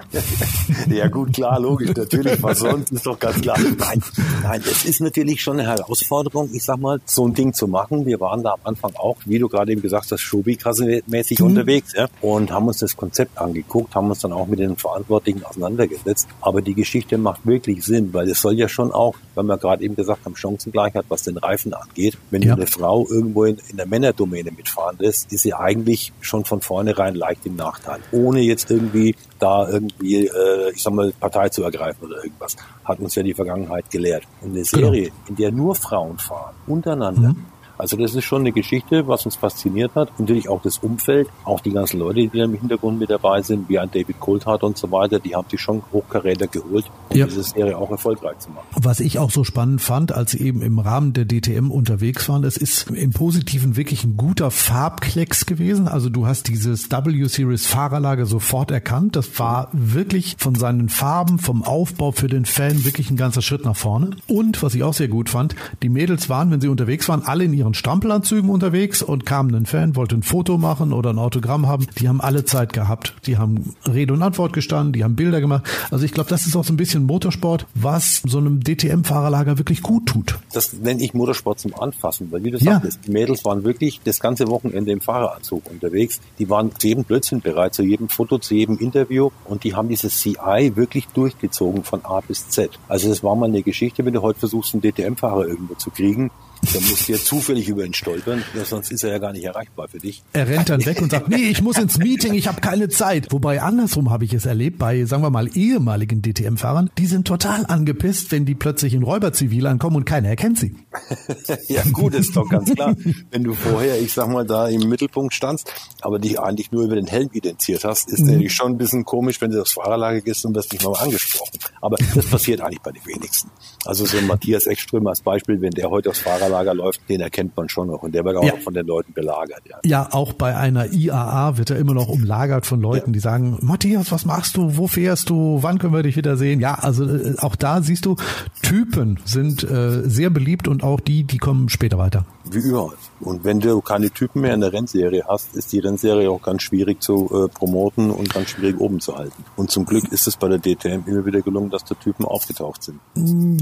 ja 0.88 1.08
gut, 1.08 1.32
klar, 1.32 1.58
logisch, 1.58 1.90
natürlich. 1.96 2.40
Was 2.42 2.60
sonst 2.60 2.92
ist 2.92 3.04
doch 3.04 3.18
ganz 3.18 3.40
klar. 3.40 3.58
Nein, 3.58 4.00
nein, 4.42 4.62
es 4.64 4.84
ist 4.84 5.00
natürlich 5.00 5.40
schon 5.42 5.58
eine 5.58 5.68
Herausforderung, 5.68 6.50
ich 6.52 6.64
sag 6.64 6.78
mal, 6.78 7.00
so 7.04 7.26
ein 7.26 7.34
Ding 7.34 7.52
zu 7.52 7.68
machen. 7.68 8.06
Wir 8.06 8.20
waren 8.20 8.42
da 8.42 8.52
am 8.52 8.60
Anfang 8.64 8.92
auch, 8.94 9.16
wie 9.24 9.38
du 9.38 9.48
gerade 9.48 9.72
eben 9.72 9.82
gesagt 9.82 10.10
hast, 10.10 10.20
Schofi-Kasse-mäßig 10.20 11.40
mhm. 11.40 11.46
unterwegs 11.46 11.92
ja, 11.94 12.08
und 12.20 12.50
haben 12.50 12.66
uns 12.68 12.78
das 12.78 12.96
Konzept 12.96 13.38
angeguckt, 13.38 13.94
haben 13.94 14.08
uns 14.08 14.20
dann 14.20 14.32
auch 14.32 14.46
mit 14.46 14.58
den 14.58 14.76
Verantwortlichen 14.76 15.44
auseinandergesetzt. 15.44 16.28
Aber 16.40 16.62
die 16.62 16.74
Geschichte 16.74 17.18
macht 17.18 17.46
wirklich 17.46 17.84
Sinn, 17.84 18.12
weil 18.12 18.28
es 18.28 18.40
soll 18.40 18.54
ja 18.54 18.68
schon 18.68 18.92
auch, 18.92 19.14
wenn 19.34 19.46
wir 19.46 19.58
gerade 19.58 19.84
eben 19.84 19.96
gesagt 19.96 20.24
haben, 20.24 20.36
Chancengleichheit, 20.36 21.04
was 21.08 21.22
den 21.22 21.36
Reifen 21.36 21.74
angeht. 21.74 22.18
Wenn 22.30 22.42
ja. 22.42 22.54
eine 22.54 22.66
Frau 22.66 23.06
irgendwo 23.08 23.44
in, 23.44 23.58
in 23.68 23.76
der 23.76 23.86
Männerdomäne 23.86 24.50
mitfahren 24.50 24.96
lässt, 24.98 25.32
ist 25.32 25.42
sie 25.42 25.54
eigentlich 25.54 26.12
schon 26.20 26.44
von 26.44 26.60
vornherein 26.60 27.14
leicht 27.14 27.46
im 27.46 27.56
Nachteil. 27.56 28.00
Ohne 28.12 28.40
jetzt 28.40 28.70
irgendwie 28.70 29.14
da 29.42 29.68
irgendwie, 29.68 30.26
äh, 30.26 30.70
ich 30.72 30.82
sag 30.82 30.92
mal, 30.92 31.12
Partei 31.18 31.48
zu 31.48 31.62
ergreifen 31.64 32.06
oder 32.06 32.22
irgendwas. 32.22 32.56
Hat 32.84 33.00
uns 33.00 33.14
ja 33.14 33.22
die 33.22 33.34
Vergangenheit 33.34 33.90
gelehrt. 33.90 34.24
Und 34.40 34.50
eine 34.50 34.62
genau. 34.62 34.64
Serie, 34.64 35.04
genau. 35.04 35.16
in 35.28 35.36
der 35.36 35.52
nur 35.52 35.74
Frauen 35.74 36.18
fahren, 36.18 36.54
untereinander, 36.66 37.30
mhm. 37.30 37.46
Also 37.82 37.96
das 37.96 38.14
ist 38.14 38.22
schon 38.22 38.42
eine 38.42 38.52
Geschichte, 38.52 39.08
was 39.08 39.24
uns 39.24 39.34
fasziniert 39.34 39.96
hat. 39.96 40.08
Natürlich 40.20 40.48
auch 40.48 40.62
das 40.62 40.78
Umfeld, 40.78 41.28
auch 41.42 41.58
die 41.58 41.72
ganzen 41.72 41.98
Leute, 41.98 42.20
die 42.20 42.38
da 42.38 42.44
im 42.44 42.54
Hintergrund 42.54 43.00
mit 43.00 43.10
dabei 43.10 43.42
sind, 43.42 43.68
wie 43.68 43.76
ein 43.76 43.90
David 43.90 44.20
Coulthard 44.20 44.62
und 44.62 44.78
so 44.78 44.88
weiter, 44.92 45.18
die 45.18 45.34
haben 45.34 45.48
sich 45.50 45.60
schon 45.60 45.82
Hochkaräter 45.92 46.46
geholt, 46.46 46.84
um 47.08 47.16
ja. 47.16 47.26
diese 47.26 47.42
Serie 47.42 47.76
auch 47.76 47.90
erfolgreich 47.90 48.38
zu 48.38 48.50
machen. 48.50 48.68
Was 48.76 49.00
ich 49.00 49.18
auch 49.18 49.32
so 49.32 49.42
spannend 49.42 49.80
fand, 49.80 50.12
als 50.12 50.30
sie 50.30 50.40
eben 50.42 50.62
im 50.62 50.78
Rahmen 50.78 51.12
der 51.12 51.24
DTM 51.24 51.72
unterwegs 51.72 52.28
waren, 52.28 52.44
es 52.44 52.56
ist 52.56 52.88
im 52.88 53.10
Positiven 53.10 53.76
wirklich 53.76 54.04
ein 54.04 54.16
guter 54.16 54.52
Farbklecks 54.52 55.46
gewesen. 55.46 55.88
Also 55.88 56.08
du 56.08 56.24
hast 56.24 56.46
dieses 56.46 56.88
W-Series 56.88 57.66
Fahrerlager 57.66 58.26
sofort 58.26 58.70
erkannt. 58.70 59.16
Das 59.16 59.40
war 59.40 59.70
wirklich 59.72 60.36
von 60.38 60.54
seinen 60.54 60.88
Farben, 60.88 61.40
vom 61.40 61.64
Aufbau 61.64 62.12
für 62.12 62.28
den 62.28 62.44
Fan 62.44 62.84
wirklich 62.84 63.10
ein 63.10 63.16
ganzer 63.16 63.42
Schritt 63.42 63.64
nach 63.64 63.76
vorne. 63.76 64.10
Und 64.28 64.62
was 64.62 64.76
ich 64.76 64.84
auch 64.84 64.94
sehr 64.94 65.08
gut 65.08 65.30
fand, 65.30 65.56
die 65.82 65.88
Mädels 65.88 66.28
waren, 66.28 66.52
wenn 66.52 66.60
sie 66.60 66.68
unterwegs 66.68 67.08
waren, 67.08 67.22
alle 67.22 67.42
in 67.42 67.52
ihren 67.52 67.71
Strampelanzügen 67.74 68.50
unterwegs 68.50 69.02
und 69.02 69.26
kam 69.26 69.54
ein 69.54 69.66
Fan, 69.66 69.96
wollte 69.96 70.16
ein 70.16 70.22
Foto 70.22 70.58
machen 70.58 70.92
oder 70.92 71.10
ein 71.10 71.18
Autogramm 71.18 71.66
haben. 71.66 71.86
Die 71.98 72.08
haben 72.08 72.20
alle 72.20 72.44
Zeit 72.44 72.72
gehabt. 72.72 73.14
Die 73.26 73.38
haben 73.38 73.74
Rede 73.86 74.12
und 74.12 74.22
Antwort 74.22 74.52
gestanden, 74.52 74.92
die 74.92 75.04
haben 75.04 75.16
Bilder 75.16 75.40
gemacht. 75.40 75.64
Also 75.90 76.04
ich 76.04 76.12
glaube, 76.12 76.30
das 76.30 76.46
ist 76.46 76.56
auch 76.56 76.64
so 76.64 76.72
ein 76.72 76.76
bisschen 76.76 77.04
Motorsport, 77.04 77.66
was 77.74 78.22
so 78.24 78.38
einem 78.38 78.62
DTM-Fahrerlager 78.62 79.58
wirklich 79.58 79.82
gut 79.82 80.06
tut. 80.06 80.38
Das 80.52 80.72
nenne 80.72 81.02
ich 81.02 81.14
Motorsport 81.14 81.60
zum 81.60 81.74
Anfassen, 81.74 82.30
weil 82.30 82.44
wie 82.44 82.50
du 82.50 82.58
ja. 82.58 82.74
sagtest, 82.74 83.00
die 83.06 83.10
Mädels 83.10 83.44
waren 83.44 83.64
wirklich 83.64 84.00
das 84.04 84.20
ganze 84.20 84.48
Wochenende 84.48 84.92
im 84.92 85.00
Fahreranzug 85.00 85.70
unterwegs. 85.70 86.20
Die 86.38 86.48
waren 86.48 86.70
zu 86.78 86.88
jedem 86.88 87.04
Blödsinn 87.04 87.40
bereit, 87.40 87.74
zu 87.74 87.82
jedem 87.82 88.08
Foto, 88.08 88.38
zu 88.38 88.54
jedem 88.54 88.78
Interview 88.78 89.30
und 89.44 89.64
die 89.64 89.74
haben 89.74 89.88
dieses 89.88 90.18
CI 90.20 90.72
wirklich 90.74 91.08
durchgezogen 91.08 91.84
von 91.84 92.04
A 92.04 92.20
bis 92.20 92.48
Z. 92.48 92.78
Also 92.88 93.08
das 93.08 93.22
war 93.22 93.34
mal 93.36 93.46
eine 93.46 93.62
Geschichte, 93.62 94.04
wenn 94.04 94.12
du 94.12 94.22
heute 94.22 94.40
versuchst, 94.40 94.74
einen 94.74 94.82
DTM-Fahrer 94.82 95.46
irgendwo 95.46 95.74
zu 95.74 95.90
kriegen, 95.90 96.30
da 96.62 96.80
musst 96.80 97.08
du 97.08 97.12
ja 97.12 97.18
zufällig 97.18 97.68
über 97.68 97.84
ihn 97.84 97.92
stolpern, 97.92 98.44
sonst 98.64 98.92
ist 98.92 99.02
er 99.02 99.10
ja 99.10 99.18
gar 99.18 99.32
nicht 99.32 99.44
erreichbar 99.44 99.88
für 99.88 99.98
dich. 99.98 100.22
Er 100.32 100.46
rennt 100.46 100.68
dann 100.68 100.84
weg 100.86 101.02
und 101.02 101.10
sagt, 101.10 101.28
nee, 101.28 101.48
ich 101.48 101.60
muss 101.60 101.76
ins 101.76 101.98
Meeting, 101.98 102.34
ich 102.34 102.46
habe 102.46 102.60
keine 102.60 102.88
Zeit. 102.88 103.32
Wobei 103.32 103.60
andersrum 103.60 104.10
habe 104.10 104.24
ich 104.24 104.32
es 104.32 104.46
erlebt 104.46 104.78
bei, 104.78 105.04
sagen 105.04 105.24
wir 105.24 105.30
mal, 105.30 105.48
ehemaligen 105.56 106.22
DTM-Fahrern, 106.22 106.90
die 106.98 107.06
sind 107.06 107.26
total 107.26 107.66
angepisst, 107.66 108.30
wenn 108.30 108.46
die 108.46 108.54
plötzlich 108.54 108.94
in 108.94 109.02
Räuberzivil 109.02 109.66
ankommen 109.66 109.96
und 109.96 110.04
keiner 110.04 110.28
erkennt 110.28 110.58
sie. 110.58 110.76
ja 111.68 111.82
gut, 111.92 112.14
ist 112.14 112.36
doch 112.36 112.48
ganz 112.48 112.72
klar. 112.72 112.94
Wenn 113.30 113.42
du 113.42 113.54
vorher, 113.54 114.00
ich 114.00 114.12
sag 114.12 114.28
mal, 114.28 114.46
da 114.46 114.68
im 114.68 114.88
Mittelpunkt 114.88 115.34
standst, 115.34 115.72
aber 116.00 116.20
dich 116.20 116.38
eigentlich 116.38 116.70
nur 116.70 116.84
über 116.84 116.94
den 116.94 117.08
Helm 117.08 117.28
identifiziert 117.32 117.84
hast, 117.84 118.08
ist 118.08 118.20
mhm. 118.20 118.26
natürlich 118.26 118.54
schon 118.54 118.72
ein 118.72 118.78
bisschen 118.78 119.04
komisch, 119.04 119.40
wenn 119.40 119.50
du 119.50 119.58
das 119.58 119.72
Fahrerlager 119.72 120.20
gehst 120.20 120.46
und 120.46 120.54
wirst 120.54 120.72
nicht 120.72 120.84
mal 120.84 120.94
angesprochen. 120.94 121.58
Aber 121.80 121.96
das 122.14 122.26
passiert 122.26 122.60
eigentlich 122.60 122.82
bei 122.82 122.92
den 122.92 123.04
wenigsten. 123.04 123.50
Also 123.84 124.06
so 124.06 124.16
ein 124.16 124.28
Matthias 124.28 124.66
Ekström 124.66 125.08
als 125.08 125.22
Beispiel, 125.22 125.60
wenn 125.60 125.72
der 125.72 125.90
heute 125.90 126.10
aufs 126.10 126.20
Fahrerlager 126.20 126.51
Lager 126.52 126.74
läuft, 126.74 127.00
den 127.08 127.20
erkennt 127.20 127.56
man 127.56 127.68
schon 127.68 127.88
noch 127.88 128.02
und 128.02 128.14
der 128.14 128.24
wird 128.24 128.36
auch 128.36 128.44
ja. 128.44 128.54
von 128.62 128.74
den 128.74 128.86
Leuten 128.86 129.12
belagert. 129.12 129.62
Ja. 129.68 129.78
ja, 129.84 130.08
auch 130.12 130.32
bei 130.32 130.56
einer 130.56 130.92
IAA 130.92 131.56
wird 131.56 131.70
er 131.70 131.78
immer 131.78 131.94
noch 131.94 132.08
umlagert 132.08 132.66
von 132.66 132.80
Leuten, 132.80 133.10
ja. 133.10 133.14
die 133.14 133.18
sagen, 133.18 133.58
Matthias, 133.60 134.12
was 134.12 134.24
machst 134.24 134.56
du, 134.56 134.76
wo 134.76 134.86
fährst 134.86 135.30
du, 135.30 135.58
wann 135.62 135.78
können 135.78 135.94
wir 135.94 136.02
dich 136.02 136.16
wieder 136.16 136.36
sehen? 136.36 136.60
Ja, 136.60 136.74
also 136.74 137.04
äh, 137.04 137.34
auch 137.38 137.56
da 137.56 137.82
siehst 137.82 138.06
du, 138.06 138.16
Typen 138.62 139.18
sind 139.24 139.64
äh, 139.64 140.02
sehr 140.08 140.30
beliebt 140.30 140.68
und 140.68 140.82
auch 140.84 141.00
die, 141.00 141.24
die 141.24 141.38
kommen 141.38 141.68
später 141.68 141.98
weiter. 141.98 142.24
Wie 142.52 142.58
überall. 142.58 142.96
Und 143.20 143.44
wenn 143.44 143.60
du 143.60 143.80
keine 143.80 144.10
Typen 144.10 144.42
mehr 144.42 144.54
in 144.54 144.60
der 144.60 144.72
Rennserie 144.72 145.24
hast, 145.28 145.54
ist 145.54 145.72
die 145.72 145.78
Rennserie 145.78 146.30
auch 146.30 146.42
ganz 146.42 146.62
schwierig 146.62 147.02
zu 147.02 147.30
äh, 147.32 147.48
promoten 147.48 148.10
und 148.10 148.32
ganz 148.32 148.50
schwierig 148.50 148.80
oben 148.80 149.00
zu 149.00 149.16
halten. 149.16 149.44
Und 149.56 149.70
zum 149.70 149.86
Glück 149.86 150.10
ist 150.10 150.26
es 150.26 150.36
bei 150.36 150.48
der 150.48 150.58
DTM 150.58 151.06
immer 151.06 151.24
wieder 151.24 151.40
gelungen, 151.40 151.70
dass 151.70 151.84
da 151.84 151.94
Typen 151.94 152.24
aufgetaucht 152.24 152.82
sind. 152.82 153.00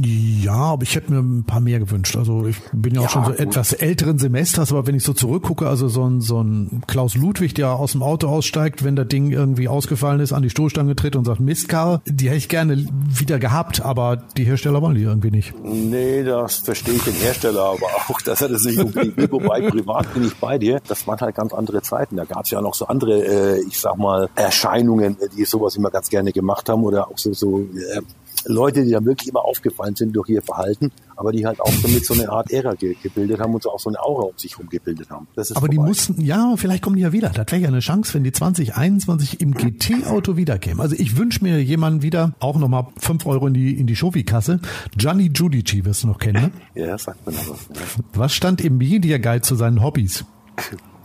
Ja, 0.02 0.54
aber 0.54 0.82
ich 0.82 0.94
hätte 0.96 1.12
mir 1.12 1.20
ein 1.20 1.44
paar 1.44 1.60
mehr 1.60 1.78
gewünscht. 1.78 2.16
Also 2.16 2.46
ich 2.46 2.56
bin 2.72 2.94
ja 2.94 3.00
auch 3.00 3.04
ja, 3.04 3.10
schon 3.10 3.24
so 3.24 3.30
gut. 3.30 3.40
etwas 3.40 3.72
älteren 3.72 4.18
Semesters, 4.18 4.72
aber 4.72 4.86
wenn 4.86 4.94
ich 4.94 5.04
so 5.04 5.12
zurückgucke, 5.12 5.68
also 5.68 5.88
so 5.88 6.04
ein, 6.04 6.20
so 6.20 6.42
ein 6.42 6.82
Klaus 6.86 7.14
Ludwig, 7.14 7.54
der 7.54 7.74
aus 7.74 7.92
dem 7.92 8.02
Auto 8.02 8.28
aussteigt, 8.28 8.82
wenn 8.84 8.96
das 8.96 9.08
Ding 9.08 9.30
irgendwie 9.30 9.68
ausgefallen 9.68 10.20
ist, 10.20 10.32
an 10.32 10.42
die 10.42 10.50
Stoßstange 10.50 10.96
tritt 10.96 11.16
und 11.16 11.24
sagt, 11.24 11.40
Mistkarre, 11.40 12.00
die 12.06 12.28
hätte 12.28 12.38
ich 12.38 12.48
gerne 12.48 12.86
wieder 13.08 13.38
gehabt, 13.38 13.82
aber 13.82 14.16
die 14.16 14.44
Hersteller 14.44 14.80
wollen 14.82 14.94
die 14.94 15.02
irgendwie 15.02 15.30
nicht. 15.30 15.52
Nee, 15.62 16.22
das 16.22 16.56
verstehe 16.56 16.94
ich 16.94 17.04
den 17.04 17.14
Hersteller 17.14 17.60
aber 17.64 17.86
auch, 18.08 18.20
dass 18.22 18.40
er 18.40 18.48
das 18.48 18.64
nicht 18.64 18.79
unbedingt 18.80 19.16
will. 19.16 19.30
Wobei, 19.30 19.60
privat 19.70 20.12
bin 20.14 20.24
ich 20.24 20.36
bei 20.36 20.58
dir. 20.58 20.80
Das 20.88 21.06
waren 21.06 21.20
halt 21.20 21.34
ganz 21.34 21.52
andere 21.52 21.82
Zeiten. 21.82 22.16
Da 22.16 22.24
gab 22.24 22.44
es 22.44 22.50
ja 22.50 22.60
noch 22.60 22.74
so 22.74 22.86
andere, 22.86 23.24
äh, 23.24 23.60
ich 23.62 23.78
sag 23.78 23.96
mal, 23.96 24.28
Erscheinungen, 24.34 25.16
die 25.36 25.44
sowas 25.44 25.76
immer 25.76 25.90
ganz 25.90 26.08
gerne 26.08 26.32
gemacht 26.32 26.68
haben 26.68 26.84
oder 26.84 27.08
auch 27.08 27.18
so, 27.18 27.32
so 27.32 27.60
äh, 27.60 28.00
Leute, 28.46 28.84
die 28.84 28.90
da 28.90 29.04
wirklich 29.04 29.28
immer 29.28 29.44
aufgefallen 29.44 29.94
sind 29.96 30.14
durch 30.14 30.28
ihr 30.28 30.42
Verhalten, 30.42 30.90
aber 31.16 31.32
die 31.32 31.46
halt 31.46 31.60
auch 31.60 31.72
damit 31.82 32.04
so 32.04 32.14
eine 32.14 32.30
Art 32.30 32.50
Ära 32.50 32.74
ge 32.74 32.96
gebildet 33.02 33.40
haben 33.40 33.54
und 33.54 33.62
so 33.62 33.70
auch 33.70 33.80
so 33.80 33.90
eine 33.90 34.00
Aura 34.00 34.22
um 34.22 34.36
sich 34.36 34.52
herum 34.52 34.68
gebildet 34.68 35.10
haben. 35.10 35.26
aber 35.34 35.44
vorbei. 35.44 35.68
die 35.68 35.78
mussten, 35.78 36.20
ja, 36.20 36.54
vielleicht 36.56 36.82
kommen 36.82 36.96
die 36.96 37.02
ja 37.02 37.12
wieder. 37.12 37.28
Das 37.30 37.46
wäre 37.50 37.62
ja 37.62 37.68
eine 37.68 37.80
Chance, 37.80 38.14
wenn 38.14 38.24
die 38.24 38.32
2021 38.32 39.40
im 39.40 39.54
GT-Auto 39.54 40.36
wiederkämen. 40.36 40.80
Also 40.80 40.96
ich 40.98 41.16
wünsche 41.16 41.42
mir 41.44 41.62
jemanden 41.62 42.02
wieder, 42.02 42.34
auch 42.40 42.56
nochmal 42.56 42.86
fünf 42.96 43.26
Euro 43.26 43.46
in 43.46 43.54
die, 43.54 43.78
in 43.78 43.86
die 43.86 43.96
Shofi-Kasse. 43.96 44.60
Gianni 44.96 45.28
Giudici 45.30 45.84
wirst 45.84 46.04
du 46.04 46.08
noch 46.08 46.18
kennen, 46.18 46.52
ne? 46.74 46.86
ja, 46.86 46.98
sagt 46.98 47.24
man 47.26 47.34
aber. 47.34 47.54
Ja. 47.54 47.80
Was 48.14 48.32
stand 48.32 48.60
im 48.62 48.78
Media 48.78 49.18
Guide 49.18 49.42
zu 49.42 49.54
seinen 49.54 49.82
Hobbys? 49.82 50.24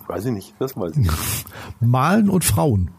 Weiß 0.08 0.25
ich 0.25 0.32
nicht, 0.32 0.54
das 0.60 0.77
weiß 0.77 0.92
ich 0.92 0.98
nicht. 0.98 1.13
Malen 1.80 2.30
und 2.30 2.44
Frauen. 2.44 2.92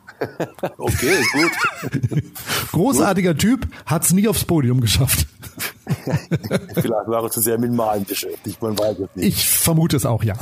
Okay, 0.78 1.23
gut. 1.32 2.23
Großartiger 2.73 3.35
gut. 3.35 3.40
Typ, 3.40 3.66
hat's 3.87 4.12
nie 4.12 4.28
aufs 4.28 4.44
Podium 4.44 4.80
geschafft. 4.80 5.26
Vielleicht 5.87 7.09
war 7.09 7.23
er 7.23 7.31
zu 7.31 7.40
sehr 7.40 7.59
mit 7.59 7.73
Malen 7.73 8.05
beschäftigt, 8.05 8.61
man 8.61 8.76
weiß 8.76 8.99
es 8.99 9.09
nicht. 9.14 9.28
Ich 9.28 9.49
vermute 9.49 9.97
es 9.97 10.05
auch, 10.05 10.25
ja. 10.25 10.35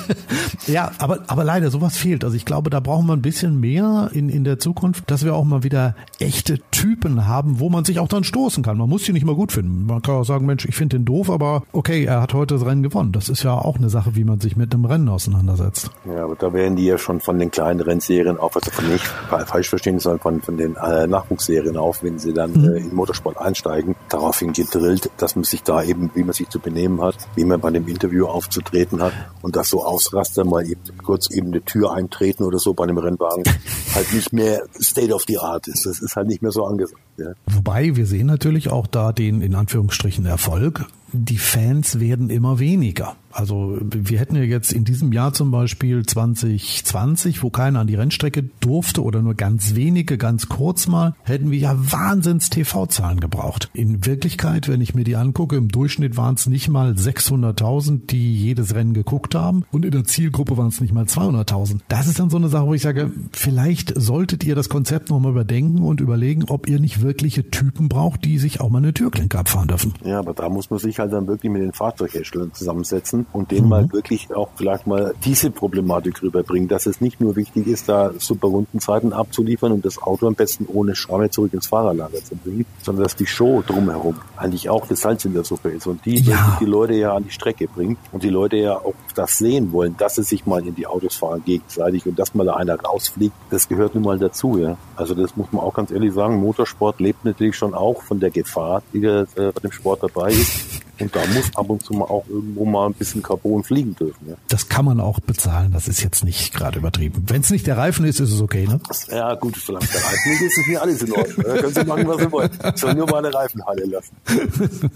ja, 0.66 0.92
aber, 0.98 1.20
aber 1.26 1.44
leider, 1.44 1.70
sowas 1.70 1.96
fehlt. 1.96 2.24
Also 2.24 2.36
ich 2.36 2.46
glaube, 2.46 2.70
da 2.70 2.80
brauchen 2.80 3.06
wir 3.06 3.12
ein 3.12 3.22
bisschen 3.22 3.60
mehr 3.60 4.10
in, 4.12 4.30
in 4.30 4.44
der 4.44 4.58
Zukunft, 4.58 5.10
dass 5.10 5.24
wir 5.24 5.34
auch 5.34 5.44
mal 5.44 5.62
wieder 5.62 5.94
echte 6.18 6.58
Typen 6.70 7.26
haben, 7.26 7.60
wo 7.60 7.68
man 7.68 7.84
sich 7.84 7.98
auch 7.98 8.08
dann 8.08 8.24
stoßen 8.24 8.62
kann. 8.62 8.78
Man 8.78 8.88
muss 8.88 9.04
sie 9.04 9.12
nicht 9.12 9.26
mal 9.26 9.34
gut 9.34 9.52
finden. 9.52 9.86
Man 9.86 10.00
kann 10.00 10.16
auch 10.16 10.24
sagen, 10.24 10.46
Mensch, 10.46 10.64
ich 10.64 10.76
finde 10.76 10.96
den 10.96 11.04
doof, 11.04 11.28
aber 11.30 11.62
okay, 11.72 12.04
er 12.04 12.22
hat 12.22 12.32
heute 12.32 12.54
das 12.54 12.64
Rennen 12.64 12.82
gewonnen. 12.82 13.12
Das 13.12 13.28
ist 13.28 13.42
ja 13.42 13.52
auch 13.52 13.76
eine 13.76 13.90
Sache, 13.90 14.16
wie 14.16 14.24
man 14.24 14.40
sich 14.40 14.56
mit 14.56 14.72
einem 14.72 14.86
Rennen 14.86 15.08
auseinandersetzt. 15.08 15.90
Ja, 16.06 16.24
aber 16.24 16.36
da 16.36 16.52
werden 16.52 16.76
die 16.76 16.86
ja 16.86 16.96
schon 16.96 17.20
von 17.20 17.38
den 17.38 17.50
kleinen 17.50 17.80
Rennserien 17.80 18.38
auf, 18.38 18.56
also 18.56 18.70
von 18.70 18.88
nicht 18.88 19.04
falsch 19.04 19.68
verstehen, 19.68 19.98
sondern 19.98 20.20
von, 20.20 20.40
von 20.40 20.56
den 20.56 20.76
äh, 20.76 21.06
Nachwuchsserien 21.06 21.76
auf, 21.76 22.02
wenn 22.02 22.18
sie 22.18 22.32
dann 22.32 22.52
mhm. 22.52 22.64
äh, 22.64 22.78
in 22.78 22.94
Motorsport 22.94 23.36
einsteigen, 23.38 23.94
daraufhin 24.08 24.52
gedrillt, 24.70 25.10
dass 25.16 25.36
man 25.36 25.44
sich 25.44 25.62
da 25.62 25.82
eben, 25.82 26.10
wie 26.14 26.22
man 26.22 26.32
sich 26.32 26.48
zu 26.48 26.58
benehmen 26.58 27.00
hat, 27.00 27.16
wie 27.34 27.44
man 27.44 27.60
bei 27.60 27.70
dem 27.70 27.86
Interview 27.88 28.26
aufzutreten 28.26 29.02
hat 29.02 29.12
und 29.42 29.56
das 29.56 29.70
so 29.70 29.84
Ausraster 29.84 30.44
mal 30.44 30.64
eben 30.66 30.80
kurz 31.02 31.30
eben 31.30 31.48
eine 31.48 31.62
Tür 31.62 31.92
eintreten 31.92 32.44
oder 32.44 32.58
so 32.58 32.74
bei 32.74 32.84
einem 32.84 32.98
Rennwagen 32.98 33.44
halt 33.94 34.12
nicht 34.12 34.32
mehr 34.32 34.62
State 34.80 35.12
of 35.12 35.24
the 35.26 35.38
Art 35.38 35.68
ist. 35.68 35.86
Das 35.86 36.00
ist 36.00 36.16
halt 36.16 36.28
nicht 36.28 36.42
mehr 36.42 36.52
so 36.52 36.64
angesagt. 36.64 37.00
Ja. 37.16 37.32
Wobei 37.46 37.96
wir 37.96 38.06
sehen 38.06 38.26
natürlich 38.26 38.70
auch 38.70 38.86
da 38.86 39.12
den 39.12 39.42
in 39.42 39.54
Anführungsstrichen 39.54 40.26
Erfolg 40.26 40.86
die 41.12 41.38
Fans 41.38 42.00
werden 42.00 42.30
immer 42.30 42.58
weniger. 42.58 43.16
Also 43.32 43.78
wir 43.80 44.18
hätten 44.18 44.36
ja 44.36 44.42
jetzt 44.42 44.72
in 44.72 44.84
diesem 44.84 45.12
Jahr 45.12 45.32
zum 45.32 45.50
Beispiel 45.50 46.04
2020, 46.04 47.42
wo 47.42 47.50
keiner 47.50 47.80
an 47.80 47.86
die 47.86 47.94
Rennstrecke 47.94 48.42
durfte 48.60 49.02
oder 49.02 49.22
nur 49.22 49.34
ganz 49.34 49.74
wenige, 49.74 50.18
ganz 50.18 50.48
kurz 50.48 50.88
mal, 50.88 51.14
hätten 51.22 51.50
wir 51.50 51.58
ja 51.58 51.74
Wahnsinns 51.76 52.50
TV-Zahlen 52.50 53.20
gebraucht. 53.20 53.70
In 53.72 54.04
Wirklichkeit, 54.04 54.68
wenn 54.68 54.80
ich 54.80 54.94
mir 54.94 55.04
die 55.04 55.16
angucke, 55.16 55.56
im 55.56 55.68
Durchschnitt 55.68 56.16
waren 56.16 56.34
es 56.34 56.46
nicht 56.46 56.68
mal 56.68 56.92
600.000, 56.92 58.06
die 58.06 58.36
jedes 58.36 58.74
Rennen 58.74 58.94
geguckt 58.94 59.34
haben 59.34 59.64
und 59.70 59.84
in 59.84 59.92
der 59.92 60.04
Zielgruppe 60.04 60.56
waren 60.56 60.68
es 60.68 60.80
nicht 60.80 60.92
mal 60.92 61.04
200.000. 61.04 61.80
Das 61.88 62.08
ist 62.08 62.18
dann 62.18 62.30
so 62.30 62.36
eine 62.36 62.48
Sache, 62.48 62.66
wo 62.66 62.74
ich 62.74 62.82
sage, 62.82 63.12
vielleicht 63.32 63.92
solltet 63.96 64.44
ihr 64.44 64.54
das 64.54 64.68
Konzept 64.68 65.10
nochmal 65.10 65.32
überdenken 65.32 65.82
und 65.82 66.00
überlegen, 66.00 66.44
ob 66.48 66.68
ihr 66.68 66.80
nicht 66.80 67.00
wirkliche 67.00 67.50
Typen 67.50 67.88
braucht, 67.88 68.24
die 68.24 68.38
sich 68.38 68.60
auch 68.60 68.70
mal 68.70 68.78
eine 68.78 68.94
Türklinke 68.94 69.38
abfahren 69.38 69.68
dürfen. 69.68 69.94
Ja, 70.04 70.18
aber 70.18 70.34
da 70.34 70.48
muss 70.48 70.70
man 70.70 70.78
sich 70.78 70.98
halt 70.98 71.12
dann 71.12 71.26
wirklich 71.26 71.50
mit 71.52 71.62
den 71.62 71.72
Fahrzeugherstellern 71.72 72.52
zusammensetzen 72.52 73.19
und 73.32 73.50
denen 73.50 73.64
mhm. 73.64 73.68
mal 73.68 73.92
wirklich 73.92 74.34
auch 74.34 74.48
vielleicht 74.56 74.86
mal 74.86 75.14
diese 75.24 75.50
Problematik 75.50 76.22
rüberbringen, 76.22 76.68
dass 76.68 76.86
es 76.86 77.00
nicht 77.00 77.20
nur 77.20 77.36
wichtig 77.36 77.66
ist, 77.66 77.88
da 77.88 78.12
super 78.18 78.48
Rundenzeiten 78.48 79.12
abzuliefern 79.12 79.72
und 79.72 79.84
das 79.84 80.00
Auto 80.02 80.26
am 80.26 80.34
besten 80.34 80.66
ohne 80.66 80.94
Schramme 80.94 81.30
zurück 81.30 81.52
ins 81.52 81.66
Fahrerlager 81.66 82.22
zu 82.24 82.36
bringen, 82.36 82.66
sondern 82.82 83.04
dass 83.04 83.16
die 83.16 83.26
Show 83.26 83.62
drumherum 83.66 84.16
eigentlich 84.36 84.68
auch 84.68 84.86
das 84.86 85.00
Salz 85.00 85.24
in 85.24 85.34
der 85.34 85.44
Suppe 85.44 85.70
ist 85.70 85.86
und 85.86 86.04
die 86.04 86.20
ja. 86.20 86.58
die 86.60 86.64
Leute 86.66 86.94
ja 86.94 87.14
an 87.14 87.24
die 87.24 87.30
Strecke 87.30 87.68
bringt 87.68 87.98
und 88.12 88.22
die 88.22 88.28
Leute 88.28 88.56
ja 88.56 88.76
auch 88.76 88.94
das 89.14 89.38
sehen 89.38 89.72
wollen, 89.72 89.96
dass 89.96 90.16
sie 90.16 90.22
sich 90.22 90.46
mal 90.46 90.66
in 90.66 90.74
die 90.74 90.86
Autos 90.86 91.16
fahren 91.16 91.42
gegenseitig 91.44 92.06
und 92.06 92.18
dass 92.18 92.34
mal 92.34 92.46
da 92.46 92.54
einer 92.54 92.78
rausfliegt, 92.80 93.34
das 93.50 93.68
gehört 93.68 93.94
nun 93.94 94.04
mal 94.04 94.18
dazu, 94.18 94.58
ja. 94.58 94.76
Also 94.96 95.14
das 95.14 95.36
muss 95.36 95.52
man 95.52 95.62
auch 95.64 95.74
ganz 95.74 95.90
ehrlich 95.90 96.12
sagen, 96.12 96.40
Motorsport 96.40 97.00
lebt 97.00 97.24
natürlich 97.24 97.56
schon 97.56 97.74
auch 97.74 98.02
von 98.02 98.20
der 98.20 98.30
Gefahr, 98.30 98.82
die 98.92 99.00
da 99.00 99.22
äh, 99.22 99.52
bei 99.52 99.60
dem 99.62 99.72
Sport 99.72 100.02
dabei 100.02 100.30
ist. 100.30 100.69
Und 101.00 101.16
da 101.16 101.20
muss 101.34 101.56
ab 101.56 101.70
und 101.70 101.82
zu 101.82 101.94
mal 101.94 102.04
auch 102.04 102.24
irgendwo 102.28 102.64
mal 102.64 102.86
ein 102.86 102.94
bisschen 102.94 103.22
Carbon 103.22 103.64
fliegen 103.64 103.94
dürfen. 103.96 104.28
Ja. 104.28 104.34
Das 104.48 104.68
kann 104.68 104.84
man 104.84 105.00
auch 105.00 105.18
bezahlen, 105.20 105.72
das 105.72 105.88
ist 105.88 106.02
jetzt 106.02 106.24
nicht 106.24 106.54
gerade 106.54 106.78
übertrieben. 106.78 107.24
Wenn 107.26 107.40
es 107.40 107.50
nicht 107.50 107.66
der 107.66 107.78
Reifen 107.78 108.04
ist, 108.04 108.20
ist 108.20 108.32
es 108.32 108.40
okay, 108.40 108.66
ne? 108.66 108.80
Ja 109.08 109.34
gut, 109.34 109.56
solange 109.56 109.84
es 109.86 109.92
der 109.92 110.02
Reifen 110.02 110.32
ist, 110.32 110.58
ist 110.58 110.66
mir 110.68 110.82
alles 110.82 111.02
in 111.02 111.12
Ordnung. 111.12 111.44
Da 111.46 111.56
können 111.56 111.74
Sie 111.74 111.84
machen, 111.84 112.08
was 112.08 112.18
Sie 112.18 112.32
wollen. 112.32 112.50
Ich 112.74 112.80
soll 112.80 112.94
nur 112.94 113.06
mal 113.06 113.24
eine 113.24 113.32
Reifenhalle 113.32 113.84
lassen. 113.86 114.16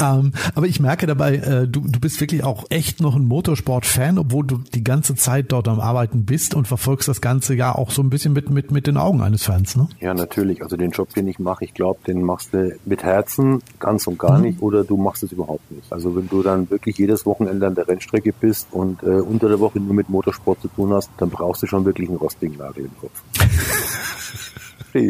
ähm, 0.00 0.32
aber 0.54 0.66
ich 0.66 0.78
merke 0.80 1.06
dabei, 1.06 1.36
äh, 1.36 1.66
du, 1.66 1.80
du 1.80 2.00
bist 2.00 2.20
wirklich 2.20 2.44
auch 2.44 2.64
echt 2.68 3.00
noch 3.00 3.16
ein 3.16 3.24
Motorsport-Fan, 3.24 4.18
obwohl 4.18 4.46
du 4.46 4.58
die 4.58 4.84
ganze 4.84 5.14
Zeit 5.14 5.52
dort 5.52 5.68
am 5.68 5.80
Arbeiten 5.80 6.26
bist 6.26 6.54
und 6.54 6.68
verfolgst 6.68 7.08
das 7.08 7.20
Ganze 7.20 7.54
ja 7.54 7.74
auch 7.74 7.90
so 7.90 8.02
ein 8.02 8.10
bisschen 8.10 8.34
mit, 8.34 8.50
mit, 8.50 8.70
mit 8.70 8.86
den 8.86 8.98
Augen 8.98 9.22
eines 9.22 9.44
Fans, 9.44 9.76
ne? 9.76 9.88
Ja, 10.00 10.12
natürlich. 10.12 10.62
Also 10.62 10.76
den 10.76 10.90
Job, 10.90 11.14
den 11.14 11.28
ich 11.28 11.38
mache, 11.38 11.64
ich 11.64 11.72
glaube, 11.72 12.00
den 12.06 12.22
machst 12.22 12.52
du 12.52 12.76
mit 12.84 13.02
Herzen 13.02 13.62
ganz 13.78 14.06
und 14.06 14.18
gar 14.18 14.38
mhm. 14.38 14.44
nicht 14.44 14.62
oder 14.62 14.84
du 14.84 14.96
machst 14.96 15.22
es 15.22 15.32
überhaupt 15.32 15.45
überhaupt 15.46 15.70
nicht. 15.70 15.92
Also 15.92 16.14
wenn 16.16 16.28
du 16.28 16.42
dann 16.42 16.68
wirklich 16.70 16.98
jedes 16.98 17.24
Wochenende 17.24 17.66
an 17.66 17.74
der 17.74 17.88
Rennstrecke 17.88 18.32
bist 18.32 18.68
und 18.72 19.02
äh, 19.02 19.06
unter 19.06 19.48
der 19.48 19.60
Woche 19.60 19.78
nur 19.80 19.94
mit 19.94 20.08
Motorsport 20.08 20.60
zu 20.60 20.68
tun 20.68 20.92
hast, 20.92 21.10
dann 21.18 21.30
brauchst 21.30 21.62
du 21.62 21.66
schon 21.66 21.84
wirklich 21.84 22.08
einen 22.08 22.18
rostigen 22.18 22.56
Nagel 22.56 22.86
im 22.86 22.98
Kopf. 22.98 23.22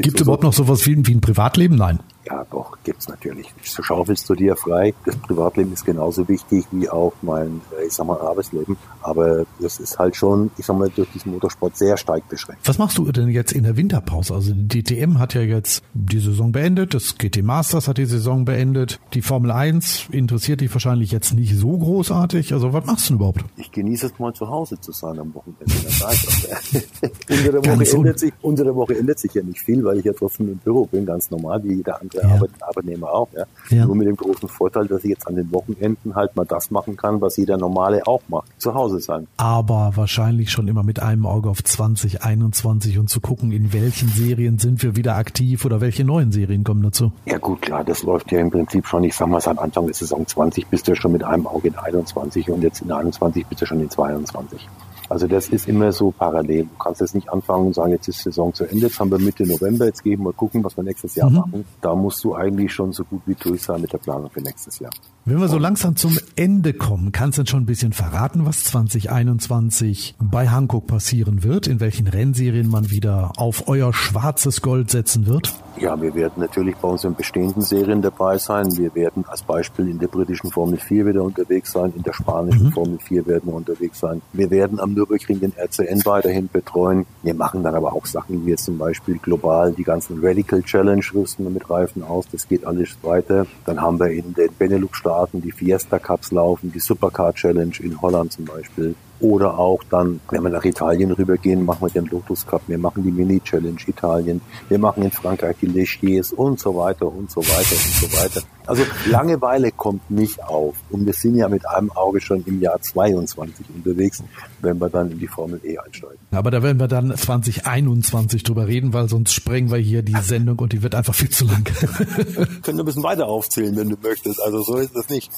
Gibt 0.02 0.16
es 0.16 0.22
überhaupt 0.22 0.42
noch 0.42 0.52
sowas 0.52 0.86
wie, 0.86 1.06
wie 1.06 1.14
ein 1.14 1.20
Privatleben? 1.20 1.76
Nein. 1.76 2.00
Ja, 2.26 2.44
doch, 2.50 2.76
gibt's 2.82 3.08
natürlich. 3.08 3.54
So 3.62 3.84
schaufelst 3.84 4.28
du 4.28 4.34
dir 4.34 4.56
frei. 4.56 4.94
Das 5.04 5.16
Privatleben 5.16 5.72
ist 5.72 5.84
genauso 5.84 6.26
wichtig 6.28 6.64
wie 6.72 6.88
auch 6.88 7.12
mein, 7.22 7.60
äh, 7.78 7.86
ich 7.86 7.92
sag 7.92 8.06
mal, 8.06 8.20
Arbeitsleben. 8.20 8.76
Aber 9.02 9.46
das 9.60 9.78
ist 9.78 9.96
halt 9.98 10.16
schon, 10.16 10.50
ich 10.58 10.66
sag 10.66 10.76
mal, 10.76 10.90
durch 10.90 11.08
diesen 11.10 11.30
Motorsport 11.32 11.76
sehr 11.76 11.96
stark 11.96 12.28
beschränkt. 12.28 12.66
Was 12.66 12.78
machst 12.78 12.98
du 12.98 13.10
denn 13.12 13.28
jetzt 13.28 13.52
in 13.52 13.62
der 13.62 13.76
Winterpause? 13.76 14.34
Also 14.34 14.52
die 14.54 14.82
DTM 14.82 15.20
hat 15.20 15.34
ja 15.34 15.42
jetzt 15.42 15.84
die 15.94 16.18
Saison 16.18 16.50
beendet, 16.50 16.94
das 16.94 17.16
GT 17.16 17.44
Masters 17.44 17.86
hat 17.86 17.98
die 17.98 18.06
Saison 18.06 18.44
beendet, 18.44 18.98
die 19.14 19.22
Formel 19.22 19.52
1 19.52 20.08
interessiert 20.10 20.62
dich 20.62 20.72
wahrscheinlich 20.72 21.12
jetzt 21.12 21.32
nicht 21.32 21.56
so 21.56 21.78
großartig. 21.78 22.52
Also 22.52 22.72
was 22.72 22.84
machst 22.86 23.04
du 23.04 23.10
denn 23.10 23.16
überhaupt? 23.18 23.44
Ich 23.56 23.70
genieße 23.70 24.06
es 24.06 24.18
mal 24.18 24.34
zu 24.34 24.48
Hause 24.48 24.80
zu 24.80 24.90
sein 24.90 25.16
am 25.20 25.32
Wochenende. 25.32 25.64
unter, 27.30 27.52
der 27.52 27.64
Woche 27.64 27.96
ändert 27.96 28.18
sich, 28.18 28.32
unter 28.42 28.64
der 28.64 28.74
Woche 28.74 28.98
ändert 28.98 29.20
sich 29.20 29.32
ja 29.34 29.42
nicht 29.44 29.60
viel, 29.60 29.75
weil 29.84 29.98
ich 29.98 30.04
ja 30.04 30.12
trotzdem 30.12 30.48
im 30.48 30.58
Büro 30.58 30.86
bin, 30.86 31.06
ganz 31.06 31.30
normal, 31.30 31.62
wie 31.64 31.74
jeder 31.74 32.00
andere 32.00 32.22
der 32.22 32.30
ja. 32.30 32.66
Arbeitnehmer 32.66 33.10
auch. 33.10 33.28
Ja. 33.34 33.44
ja. 33.70 33.86
Nur 33.86 33.96
mit 33.96 34.08
dem 34.08 34.16
großen 34.16 34.48
Vorteil, 34.48 34.86
dass 34.86 35.04
ich 35.04 35.10
jetzt 35.10 35.26
an 35.26 35.36
den 35.36 35.50
Wochenenden 35.52 36.14
halt 36.14 36.34
mal 36.36 36.44
das 36.44 36.70
machen 36.70 36.96
kann, 36.96 37.20
was 37.20 37.36
jeder 37.36 37.56
Normale 37.56 38.06
auch 38.06 38.22
macht. 38.28 38.48
Zu 38.58 38.74
Hause 38.74 39.00
sein. 39.00 39.26
Aber 39.36 39.92
wahrscheinlich 39.94 40.50
schon 40.50 40.68
immer 40.68 40.82
mit 40.82 41.00
einem 41.00 41.26
Auge 41.26 41.50
auf 41.50 41.62
2021 41.62 42.98
und 42.98 43.08
zu 43.08 43.20
gucken, 43.20 43.52
in 43.52 43.72
welchen 43.72 44.08
Serien 44.08 44.58
sind 44.58 44.82
wir 44.82 44.96
wieder 44.96 45.16
aktiv 45.16 45.64
oder 45.64 45.80
welche 45.80 46.04
neuen 46.04 46.32
Serien 46.32 46.64
kommen 46.64 46.82
dazu. 46.82 47.12
Ja 47.24 47.38
gut, 47.38 47.62
klar, 47.62 47.84
das 47.84 48.02
läuft 48.02 48.32
ja 48.32 48.40
im 48.40 48.50
Prinzip 48.50 48.86
schon, 48.86 49.04
ich 49.04 49.14
sag 49.14 49.28
mal, 49.28 49.40
seit 49.40 49.58
Anfang 49.58 49.86
der 49.86 49.94
Saison 49.94 50.26
20 50.26 50.66
bist 50.68 50.88
du 50.88 50.94
schon 50.94 51.12
mit 51.12 51.24
einem 51.24 51.46
Auge 51.46 51.68
in 51.68 51.76
21 51.76 52.50
und 52.50 52.62
jetzt 52.62 52.82
in 52.82 52.92
21 52.92 53.46
bist 53.46 53.60
du 53.60 53.66
schon 53.66 53.80
in 53.80 53.90
22. 53.90 54.68
Also 55.08 55.26
das 55.26 55.48
ist 55.48 55.68
immer 55.68 55.92
so 55.92 56.10
parallel. 56.10 56.64
Du 56.64 56.78
kannst 56.78 57.00
jetzt 57.00 57.14
nicht 57.14 57.28
anfangen 57.30 57.68
und 57.68 57.74
sagen, 57.74 57.92
jetzt 57.92 58.08
ist 58.08 58.22
Saison 58.22 58.52
zu 58.52 58.64
Ende, 58.64 58.86
jetzt 58.86 58.98
haben 58.98 59.10
wir 59.10 59.18
Mitte 59.18 59.46
November, 59.46 59.86
jetzt 59.86 60.02
gehen 60.02 60.18
wir 60.18 60.24
mal 60.24 60.32
gucken, 60.32 60.64
was 60.64 60.76
wir 60.76 60.84
nächstes 60.84 61.14
Jahr 61.14 61.30
mhm. 61.30 61.36
machen. 61.36 61.64
Da 61.80 61.94
musst 61.94 62.24
du 62.24 62.34
eigentlich 62.34 62.72
schon 62.72 62.92
so 62.92 63.04
gut 63.04 63.22
wie 63.26 63.34
durch 63.34 63.62
sein 63.62 63.80
mit 63.80 63.92
der 63.92 63.98
Planung 63.98 64.30
für 64.30 64.40
nächstes 64.40 64.78
Jahr. 64.78 64.90
Wenn 65.24 65.40
wir 65.40 65.48
so 65.48 65.58
langsam 65.58 65.96
zum 65.96 66.16
Ende 66.36 66.72
kommen, 66.72 67.12
kannst 67.12 67.38
du 67.38 67.42
denn 67.42 67.48
schon 67.48 67.62
ein 67.64 67.66
bisschen 67.66 67.92
verraten, 67.92 68.46
was 68.46 68.64
2021 68.64 70.14
bei 70.20 70.48
Hankook 70.48 70.86
passieren 70.86 71.42
wird, 71.42 71.66
in 71.66 71.80
welchen 71.80 72.06
Rennserien 72.06 72.68
man 72.68 72.90
wieder 72.90 73.32
auf 73.36 73.68
euer 73.68 73.92
schwarzes 73.92 74.62
Gold 74.62 74.90
setzen 74.90 75.26
wird? 75.26 75.52
Ja, 75.78 76.00
wir 76.00 76.14
werden 76.14 76.34
natürlich 76.36 76.76
bei 76.76 76.88
unseren 76.88 77.14
bestehenden 77.14 77.62
Serien 77.62 78.02
dabei 78.02 78.38
sein. 78.38 78.76
Wir 78.76 78.94
werden 78.94 79.24
als 79.26 79.42
Beispiel 79.42 79.88
in 79.88 79.98
der 79.98 80.08
britischen 80.08 80.50
Formel 80.50 80.78
4 80.78 81.06
wieder 81.06 81.22
unterwegs 81.22 81.72
sein, 81.72 81.92
in 81.94 82.02
der 82.02 82.12
spanischen 82.12 82.66
mhm. 82.66 82.72
Formel 82.72 82.98
4 82.98 83.26
werden 83.26 83.42
wir 83.46 83.54
unterwegs 83.54 83.98
sein. 83.98 84.22
Wir 84.32 84.50
werden 84.50 84.80
am 84.80 84.95
Nürburgring 84.96 85.40
den 85.40 85.52
RCN 85.56 86.04
weiterhin 86.04 86.48
betreuen. 86.48 87.06
Wir 87.22 87.34
machen 87.34 87.62
dann 87.62 87.74
aber 87.74 87.92
auch 87.92 88.06
Sachen 88.06 88.44
wie 88.44 88.50
jetzt 88.50 88.64
zum 88.64 88.78
Beispiel 88.78 89.18
global 89.18 89.72
die 89.72 89.84
ganzen 89.84 90.24
Radical 90.24 90.62
Challenge 90.62 91.04
rüsten 91.14 91.44
wir 91.44 91.50
mit 91.50 91.68
Reifen 91.70 92.02
aus. 92.02 92.26
Das 92.32 92.48
geht 92.48 92.64
alles 92.64 92.96
weiter. 93.02 93.46
Dann 93.64 93.80
haben 93.80 94.00
wir 94.00 94.08
in 94.08 94.34
den 94.34 94.50
Benelux-Staaten 94.58 95.42
die 95.42 95.52
Fiesta 95.52 95.98
Cups 95.98 96.32
laufen, 96.32 96.72
die 96.72 96.80
Supercar 96.80 97.34
Challenge 97.34 97.74
in 97.80 98.00
Holland 98.00 98.32
zum 98.32 98.46
Beispiel. 98.46 98.94
Oder 99.20 99.58
auch 99.58 99.82
dann, 99.88 100.20
wenn 100.30 100.42
wir 100.42 100.50
nach 100.50 100.64
Italien 100.64 101.10
rübergehen, 101.10 101.64
machen 101.64 101.86
wir 101.86 101.88
den 101.88 102.06
Lotus 102.10 102.46
Cup, 102.46 102.62
wir 102.66 102.76
machen 102.76 103.02
die 103.02 103.10
Mini 103.10 103.40
Challenge 103.40 103.78
Italien, 103.86 104.42
wir 104.68 104.78
machen 104.78 105.02
in 105.04 105.10
Frankreich 105.10 105.56
die 105.62 105.66
Lechiers 105.66 106.32
und 106.32 106.60
so 106.60 106.76
weiter 106.76 107.06
und 107.06 107.30
so 107.30 107.40
weiter 107.40 107.76
und 107.76 108.10
so 108.10 108.12
weiter. 108.18 108.42
Also 108.66 108.82
Langeweile 109.06 109.70
kommt 109.72 110.10
nicht 110.10 110.42
auf. 110.42 110.74
Und 110.90 111.06
wir 111.06 111.12
sind 111.12 111.36
ja 111.36 111.48
mit 111.48 111.66
einem 111.68 111.90
Auge 111.92 112.20
schon 112.20 112.44
im 112.46 112.60
Jahr 112.60 112.80
22 112.80 113.66
unterwegs, 113.74 114.22
wenn 114.60 114.78
wir 114.80 114.88
dann 114.88 115.10
in 115.10 115.18
die 115.18 115.28
Formel 115.28 115.60
E 115.64 115.78
einsteigen. 115.78 116.18
Aber 116.32 116.50
da 116.50 116.62
werden 116.62 116.78
wir 116.78 116.88
dann 116.88 117.16
2021 117.16 118.42
drüber 118.42 118.66
reden, 118.66 118.92
weil 118.92 119.08
sonst 119.08 119.32
sprengen 119.32 119.70
wir 119.70 119.78
hier 119.78 120.02
die 120.02 120.16
Sendung 120.22 120.58
und 120.58 120.72
die 120.72 120.82
wird 120.82 120.94
einfach 120.94 121.14
viel 121.14 121.30
zu 121.30 121.46
lang. 121.46 121.64
Können 121.64 122.78
wir 122.78 122.82
ein 122.82 122.84
bisschen 122.84 123.02
weiter 123.02 123.26
aufzählen, 123.26 123.76
wenn 123.76 123.88
du 123.88 123.96
möchtest. 124.02 124.42
Also 124.42 124.62
so 124.62 124.76
ist 124.76 124.94
das 124.94 125.08
nicht. 125.08 125.30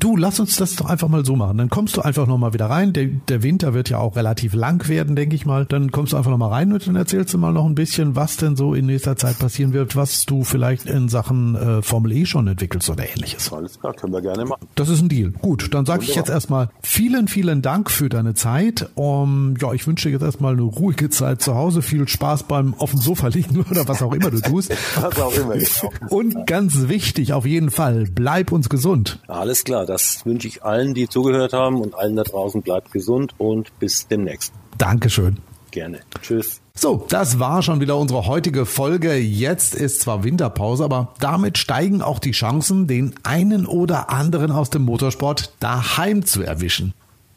Du, 0.00 0.16
lass 0.16 0.40
uns 0.40 0.56
das 0.56 0.74
doch 0.76 0.86
einfach 0.86 1.08
mal 1.08 1.24
so 1.24 1.36
machen. 1.36 1.58
Dann 1.58 1.70
kommst 1.70 1.96
du 1.96 2.02
einfach 2.02 2.26
nochmal 2.26 2.52
wieder 2.52 2.66
rein. 2.66 2.92
Der 2.92 3.06
der 3.06 3.42
Winter 3.42 3.74
wird 3.74 3.90
ja 3.90 3.98
auch 3.98 4.16
relativ 4.16 4.54
lang 4.54 4.88
werden, 4.88 5.14
denke 5.14 5.36
ich 5.36 5.46
mal. 5.46 5.66
Dann 5.66 5.92
kommst 5.92 6.12
du 6.12 6.16
einfach 6.16 6.30
noch 6.30 6.38
mal 6.38 6.48
rein 6.48 6.72
und 6.72 6.86
dann 6.86 6.96
erzählst 6.96 7.32
du 7.34 7.38
mal 7.38 7.52
noch 7.52 7.66
ein 7.66 7.74
bisschen, 7.74 8.16
was 8.16 8.36
denn 8.36 8.56
so 8.56 8.74
in 8.74 8.86
nächster 8.86 9.16
Zeit 9.16 9.38
passieren 9.38 9.72
wird, 9.72 9.96
was 9.96 10.26
du 10.26 10.44
vielleicht 10.44 10.86
in 10.86 11.08
Sachen 11.08 11.54
äh, 11.54 11.82
Formel 11.82 12.12
E 12.12 12.26
schon 12.26 12.48
entwickelst 12.48 12.71
oder 12.90 13.08
ähnliches. 13.08 13.52
Alles 13.52 13.78
klar, 13.78 13.94
können 13.94 14.12
wir 14.12 14.22
gerne 14.22 14.44
machen. 14.44 14.66
Das 14.74 14.88
ist 14.88 15.00
ein 15.00 15.08
Deal. 15.08 15.30
Gut, 15.30 15.72
dann 15.74 15.86
sage 15.86 16.04
ich 16.04 16.14
jetzt 16.14 16.30
erstmal 16.30 16.70
vielen, 16.82 17.28
vielen 17.28 17.62
Dank 17.62 17.90
für 17.90 18.08
deine 18.08 18.34
Zeit. 18.34 18.88
Um, 18.94 19.54
ja, 19.60 19.72
ich 19.72 19.86
wünsche 19.86 20.08
dir 20.08 20.14
jetzt 20.14 20.22
erstmal 20.22 20.52
eine 20.52 20.62
ruhige 20.62 21.10
Zeit 21.10 21.42
zu 21.42 21.54
Hause, 21.54 21.82
viel 21.82 22.08
Spaß 22.08 22.44
beim 22.44 22.74
auf 22.78 22.90
dem 22.90 23.00
Sofa 23.00 23.28
liegen 23.28 23.64
oder 23.70 23.86
was 23.88 24.02
auch 24.02 24.12
immer 24.12 24.30
du 24.30 24.40
tust. 24.40 24.72
was 25.00 25.20
auch 25.20 25.34
immer, 25.34 25.54
genau. 25.56 25.92
Und 26.08 26.46
ganz 26.46 26.88
wichtig, 26.88 27.32
auf 27.32 27.46
jeden 27.46 27.70
Fall, 27.70 28.06
bleib 28.12 28.52
uns 28.52 28.68
gesund. 28.68 29.18
Alles 29.28 29.64
klar, 29.64 29.86
das 29.86 30.24
wünsche 30.24 30.48
ich 30.48 30.64
allen, 30.64 30.94
die 30.94 31.08
zugehört 31.08 31.52
haben 31.52 31.80
und 31.80 31.94
allen 31.94 32.16
da 32.16 32.22
draußen, 32.22 32.62
bleibt 32.62 32.92
gesund 32.92 33.34
und 33.38 33.78
bis 33.78 34.08
demnächst. 34.08 34.52
Dankeschön. 34.78 35.38
Gerne. 35.72 36.00
Tschüss. 36.20 36.60
So, 36.74 37.06
das 37.08 37.38
war 37.38 37.62
schon 37.62 37.80
wieder 37.80 37.96
unsere 37.96 38.26
heutige 38.26 38.66
Folge. 38.66 39.16
Jetzt 39.16 39.74
ist 39.74 40.02
zwar 40.02 40.22
Winterpause, 40.22 40.84
aber 40.84 41.14
damit 41.18 41.58
steigen 41.58 42.02
auch 42.02 42.18
die 42.18 42.32
Chancen, 42.32 42.86
den 42.86 43.14
einen 43.24 43.66
oder 43.66 44.10
anderen 44.10 44.52
aus 44.52 44.68
dem 44.68 44.82
Motorsport 44.82 45.54
daheim 45.60 46.24
zu 46.24 46.42
erwischen. 46.42 46.92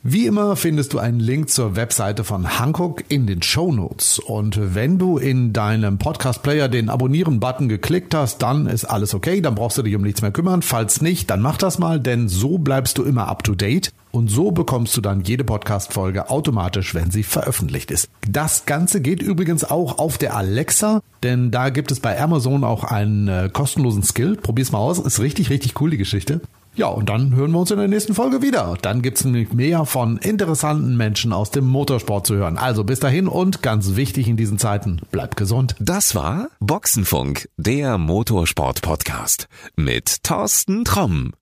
Wie 0.08 0.28
immer 0.28 0.56
findest 0.56 0.94
du 0.94 1.00
einen 1.00 1.20
Link 1.20 1.50
zur 1.50 1.76
Webseite 1.76 2.24
von 2.24 2.60
Hankook 2.60 3.06
in 3.08 3.26
den 3.26 3.42
Show 3.42 3.72
Notes. 3.72 4.20
Und 4.20 4.76
wenn 4.76 5.00
du 5.00 5.18
in 5.18 5.52
deinem 5.52 5.98
Podcast-Player 5.98 6.70
den 6.70 6.92
Abonnieren-Button 6.92 7.70
geklickt 7.70 8.14
hast, 8.14 8.38
dann 8.44 8.68
ist 8.68 8.86
alles 8.86 9.16
okay, 9.16 9.42
dann 9.42 9.56
brauchst 9.56 9.80
du 9.80 9.82
dich 9.82 9.96
um 9.96 10.04
nichts 10.04 10.22
mehr 10.22 10.30
kümmern. 10.30 10.62
Falls 10.62 11.02
nicht, 11.02 11.32
dann 11.32 11.42
mach 11.42 11.58
das 11.58 11.80
mal, 11.80 12.00
denn 12.00 12.28
so 12.28 12.60
bleibst 12.60 13.00
du 13.00 13.04
immer 13.04 13.28
up 13.28 13.44
to 13.44 13.56
date. 13.56 13.92
Und 14.12 14.30
so 14.30 14.52
bekommst 14.52 14.96
du 14.96 15.02
dann 15.02 15.24
jede 15.24 15.44
Podcast-Folge 15.44 16.30
automatisch, 16.30 16.94
wenn 16.94 17.10
sie 17.10 17.24
veröffentlicht 17.24 17.90
ist. 17.90 18.08
Das 18.30 18.68
Ganze 18.68 19.02
geht 19.02 19.24
übrigens 19.24 19.64
auch 19.64 19.98
auf 19.98 20.20
der 20.20 20.36
Alexa, 20.36 21.02
denn 21.24 21.50
da 21.50 21.70
gibt 21.70 21.92
es 21.92 22.00
bei 22.00 22.22
Amazon 22.22 22.64
auch 22.64 22.84
einen 22.84 23.28
äh, 23.28 23.50
kostenlosen 23.52 24.04
Skill. 24.04 24.36
Probier's 24.36 24.72
mal 24.72 24.78
aus, 24.78 25.00
ist 25.00 25.20
richtig, 25.20 25.50
richtig 25.50 25.82
cool 25.82 25.90
die 25.90 25.98
Geschichte. 25.98 26.42
Ja, 26.76 26.88
und 26.88 27.08
dann 27.08 27.34
hören 27.34 27.52
wir 27.52 27.60
uns 27.60 27.72
in 27.72 27.78
der 27.78 27.88
nächsten 27.88 28.14
Folge 28.14 28.42
wieder. 28.42 28.78
Dann 28.82 29.02
gibt's 29.02 29.24
nämlich 29.24 29.54
mehr 29.54 29.86
von 29.86 30.18
interessanten 30.18 30.98
Menschen 30.98 31.32
aus 31.32 31.50
dem 31.50 31.66
Motorsport 31.66 32.28
zu 32.28 32.36
hören. 32.36 32.58
Also 32.58 32.84
bis 32.84 33.00
dahin 33.00 33.30
und 33.30 33.62
ganz 33.62 33.96
wichtig 33.96 34.28
in 34.28 34.36
diesen 34.36 34.60
Zeiten, 34.60 35.00
bleibt 35.10 35.38
gesund. 35.38 35.76
Das 35.80 36.16
war 36.16 36.50
Boxenfunk, 36.60 37.48
der 37.56 37.98
Motorsport-Podcast 37.98 39.48
mit 39.78 40.24
Thorsten 40.24 40.84
Tromm. 40.84 41.32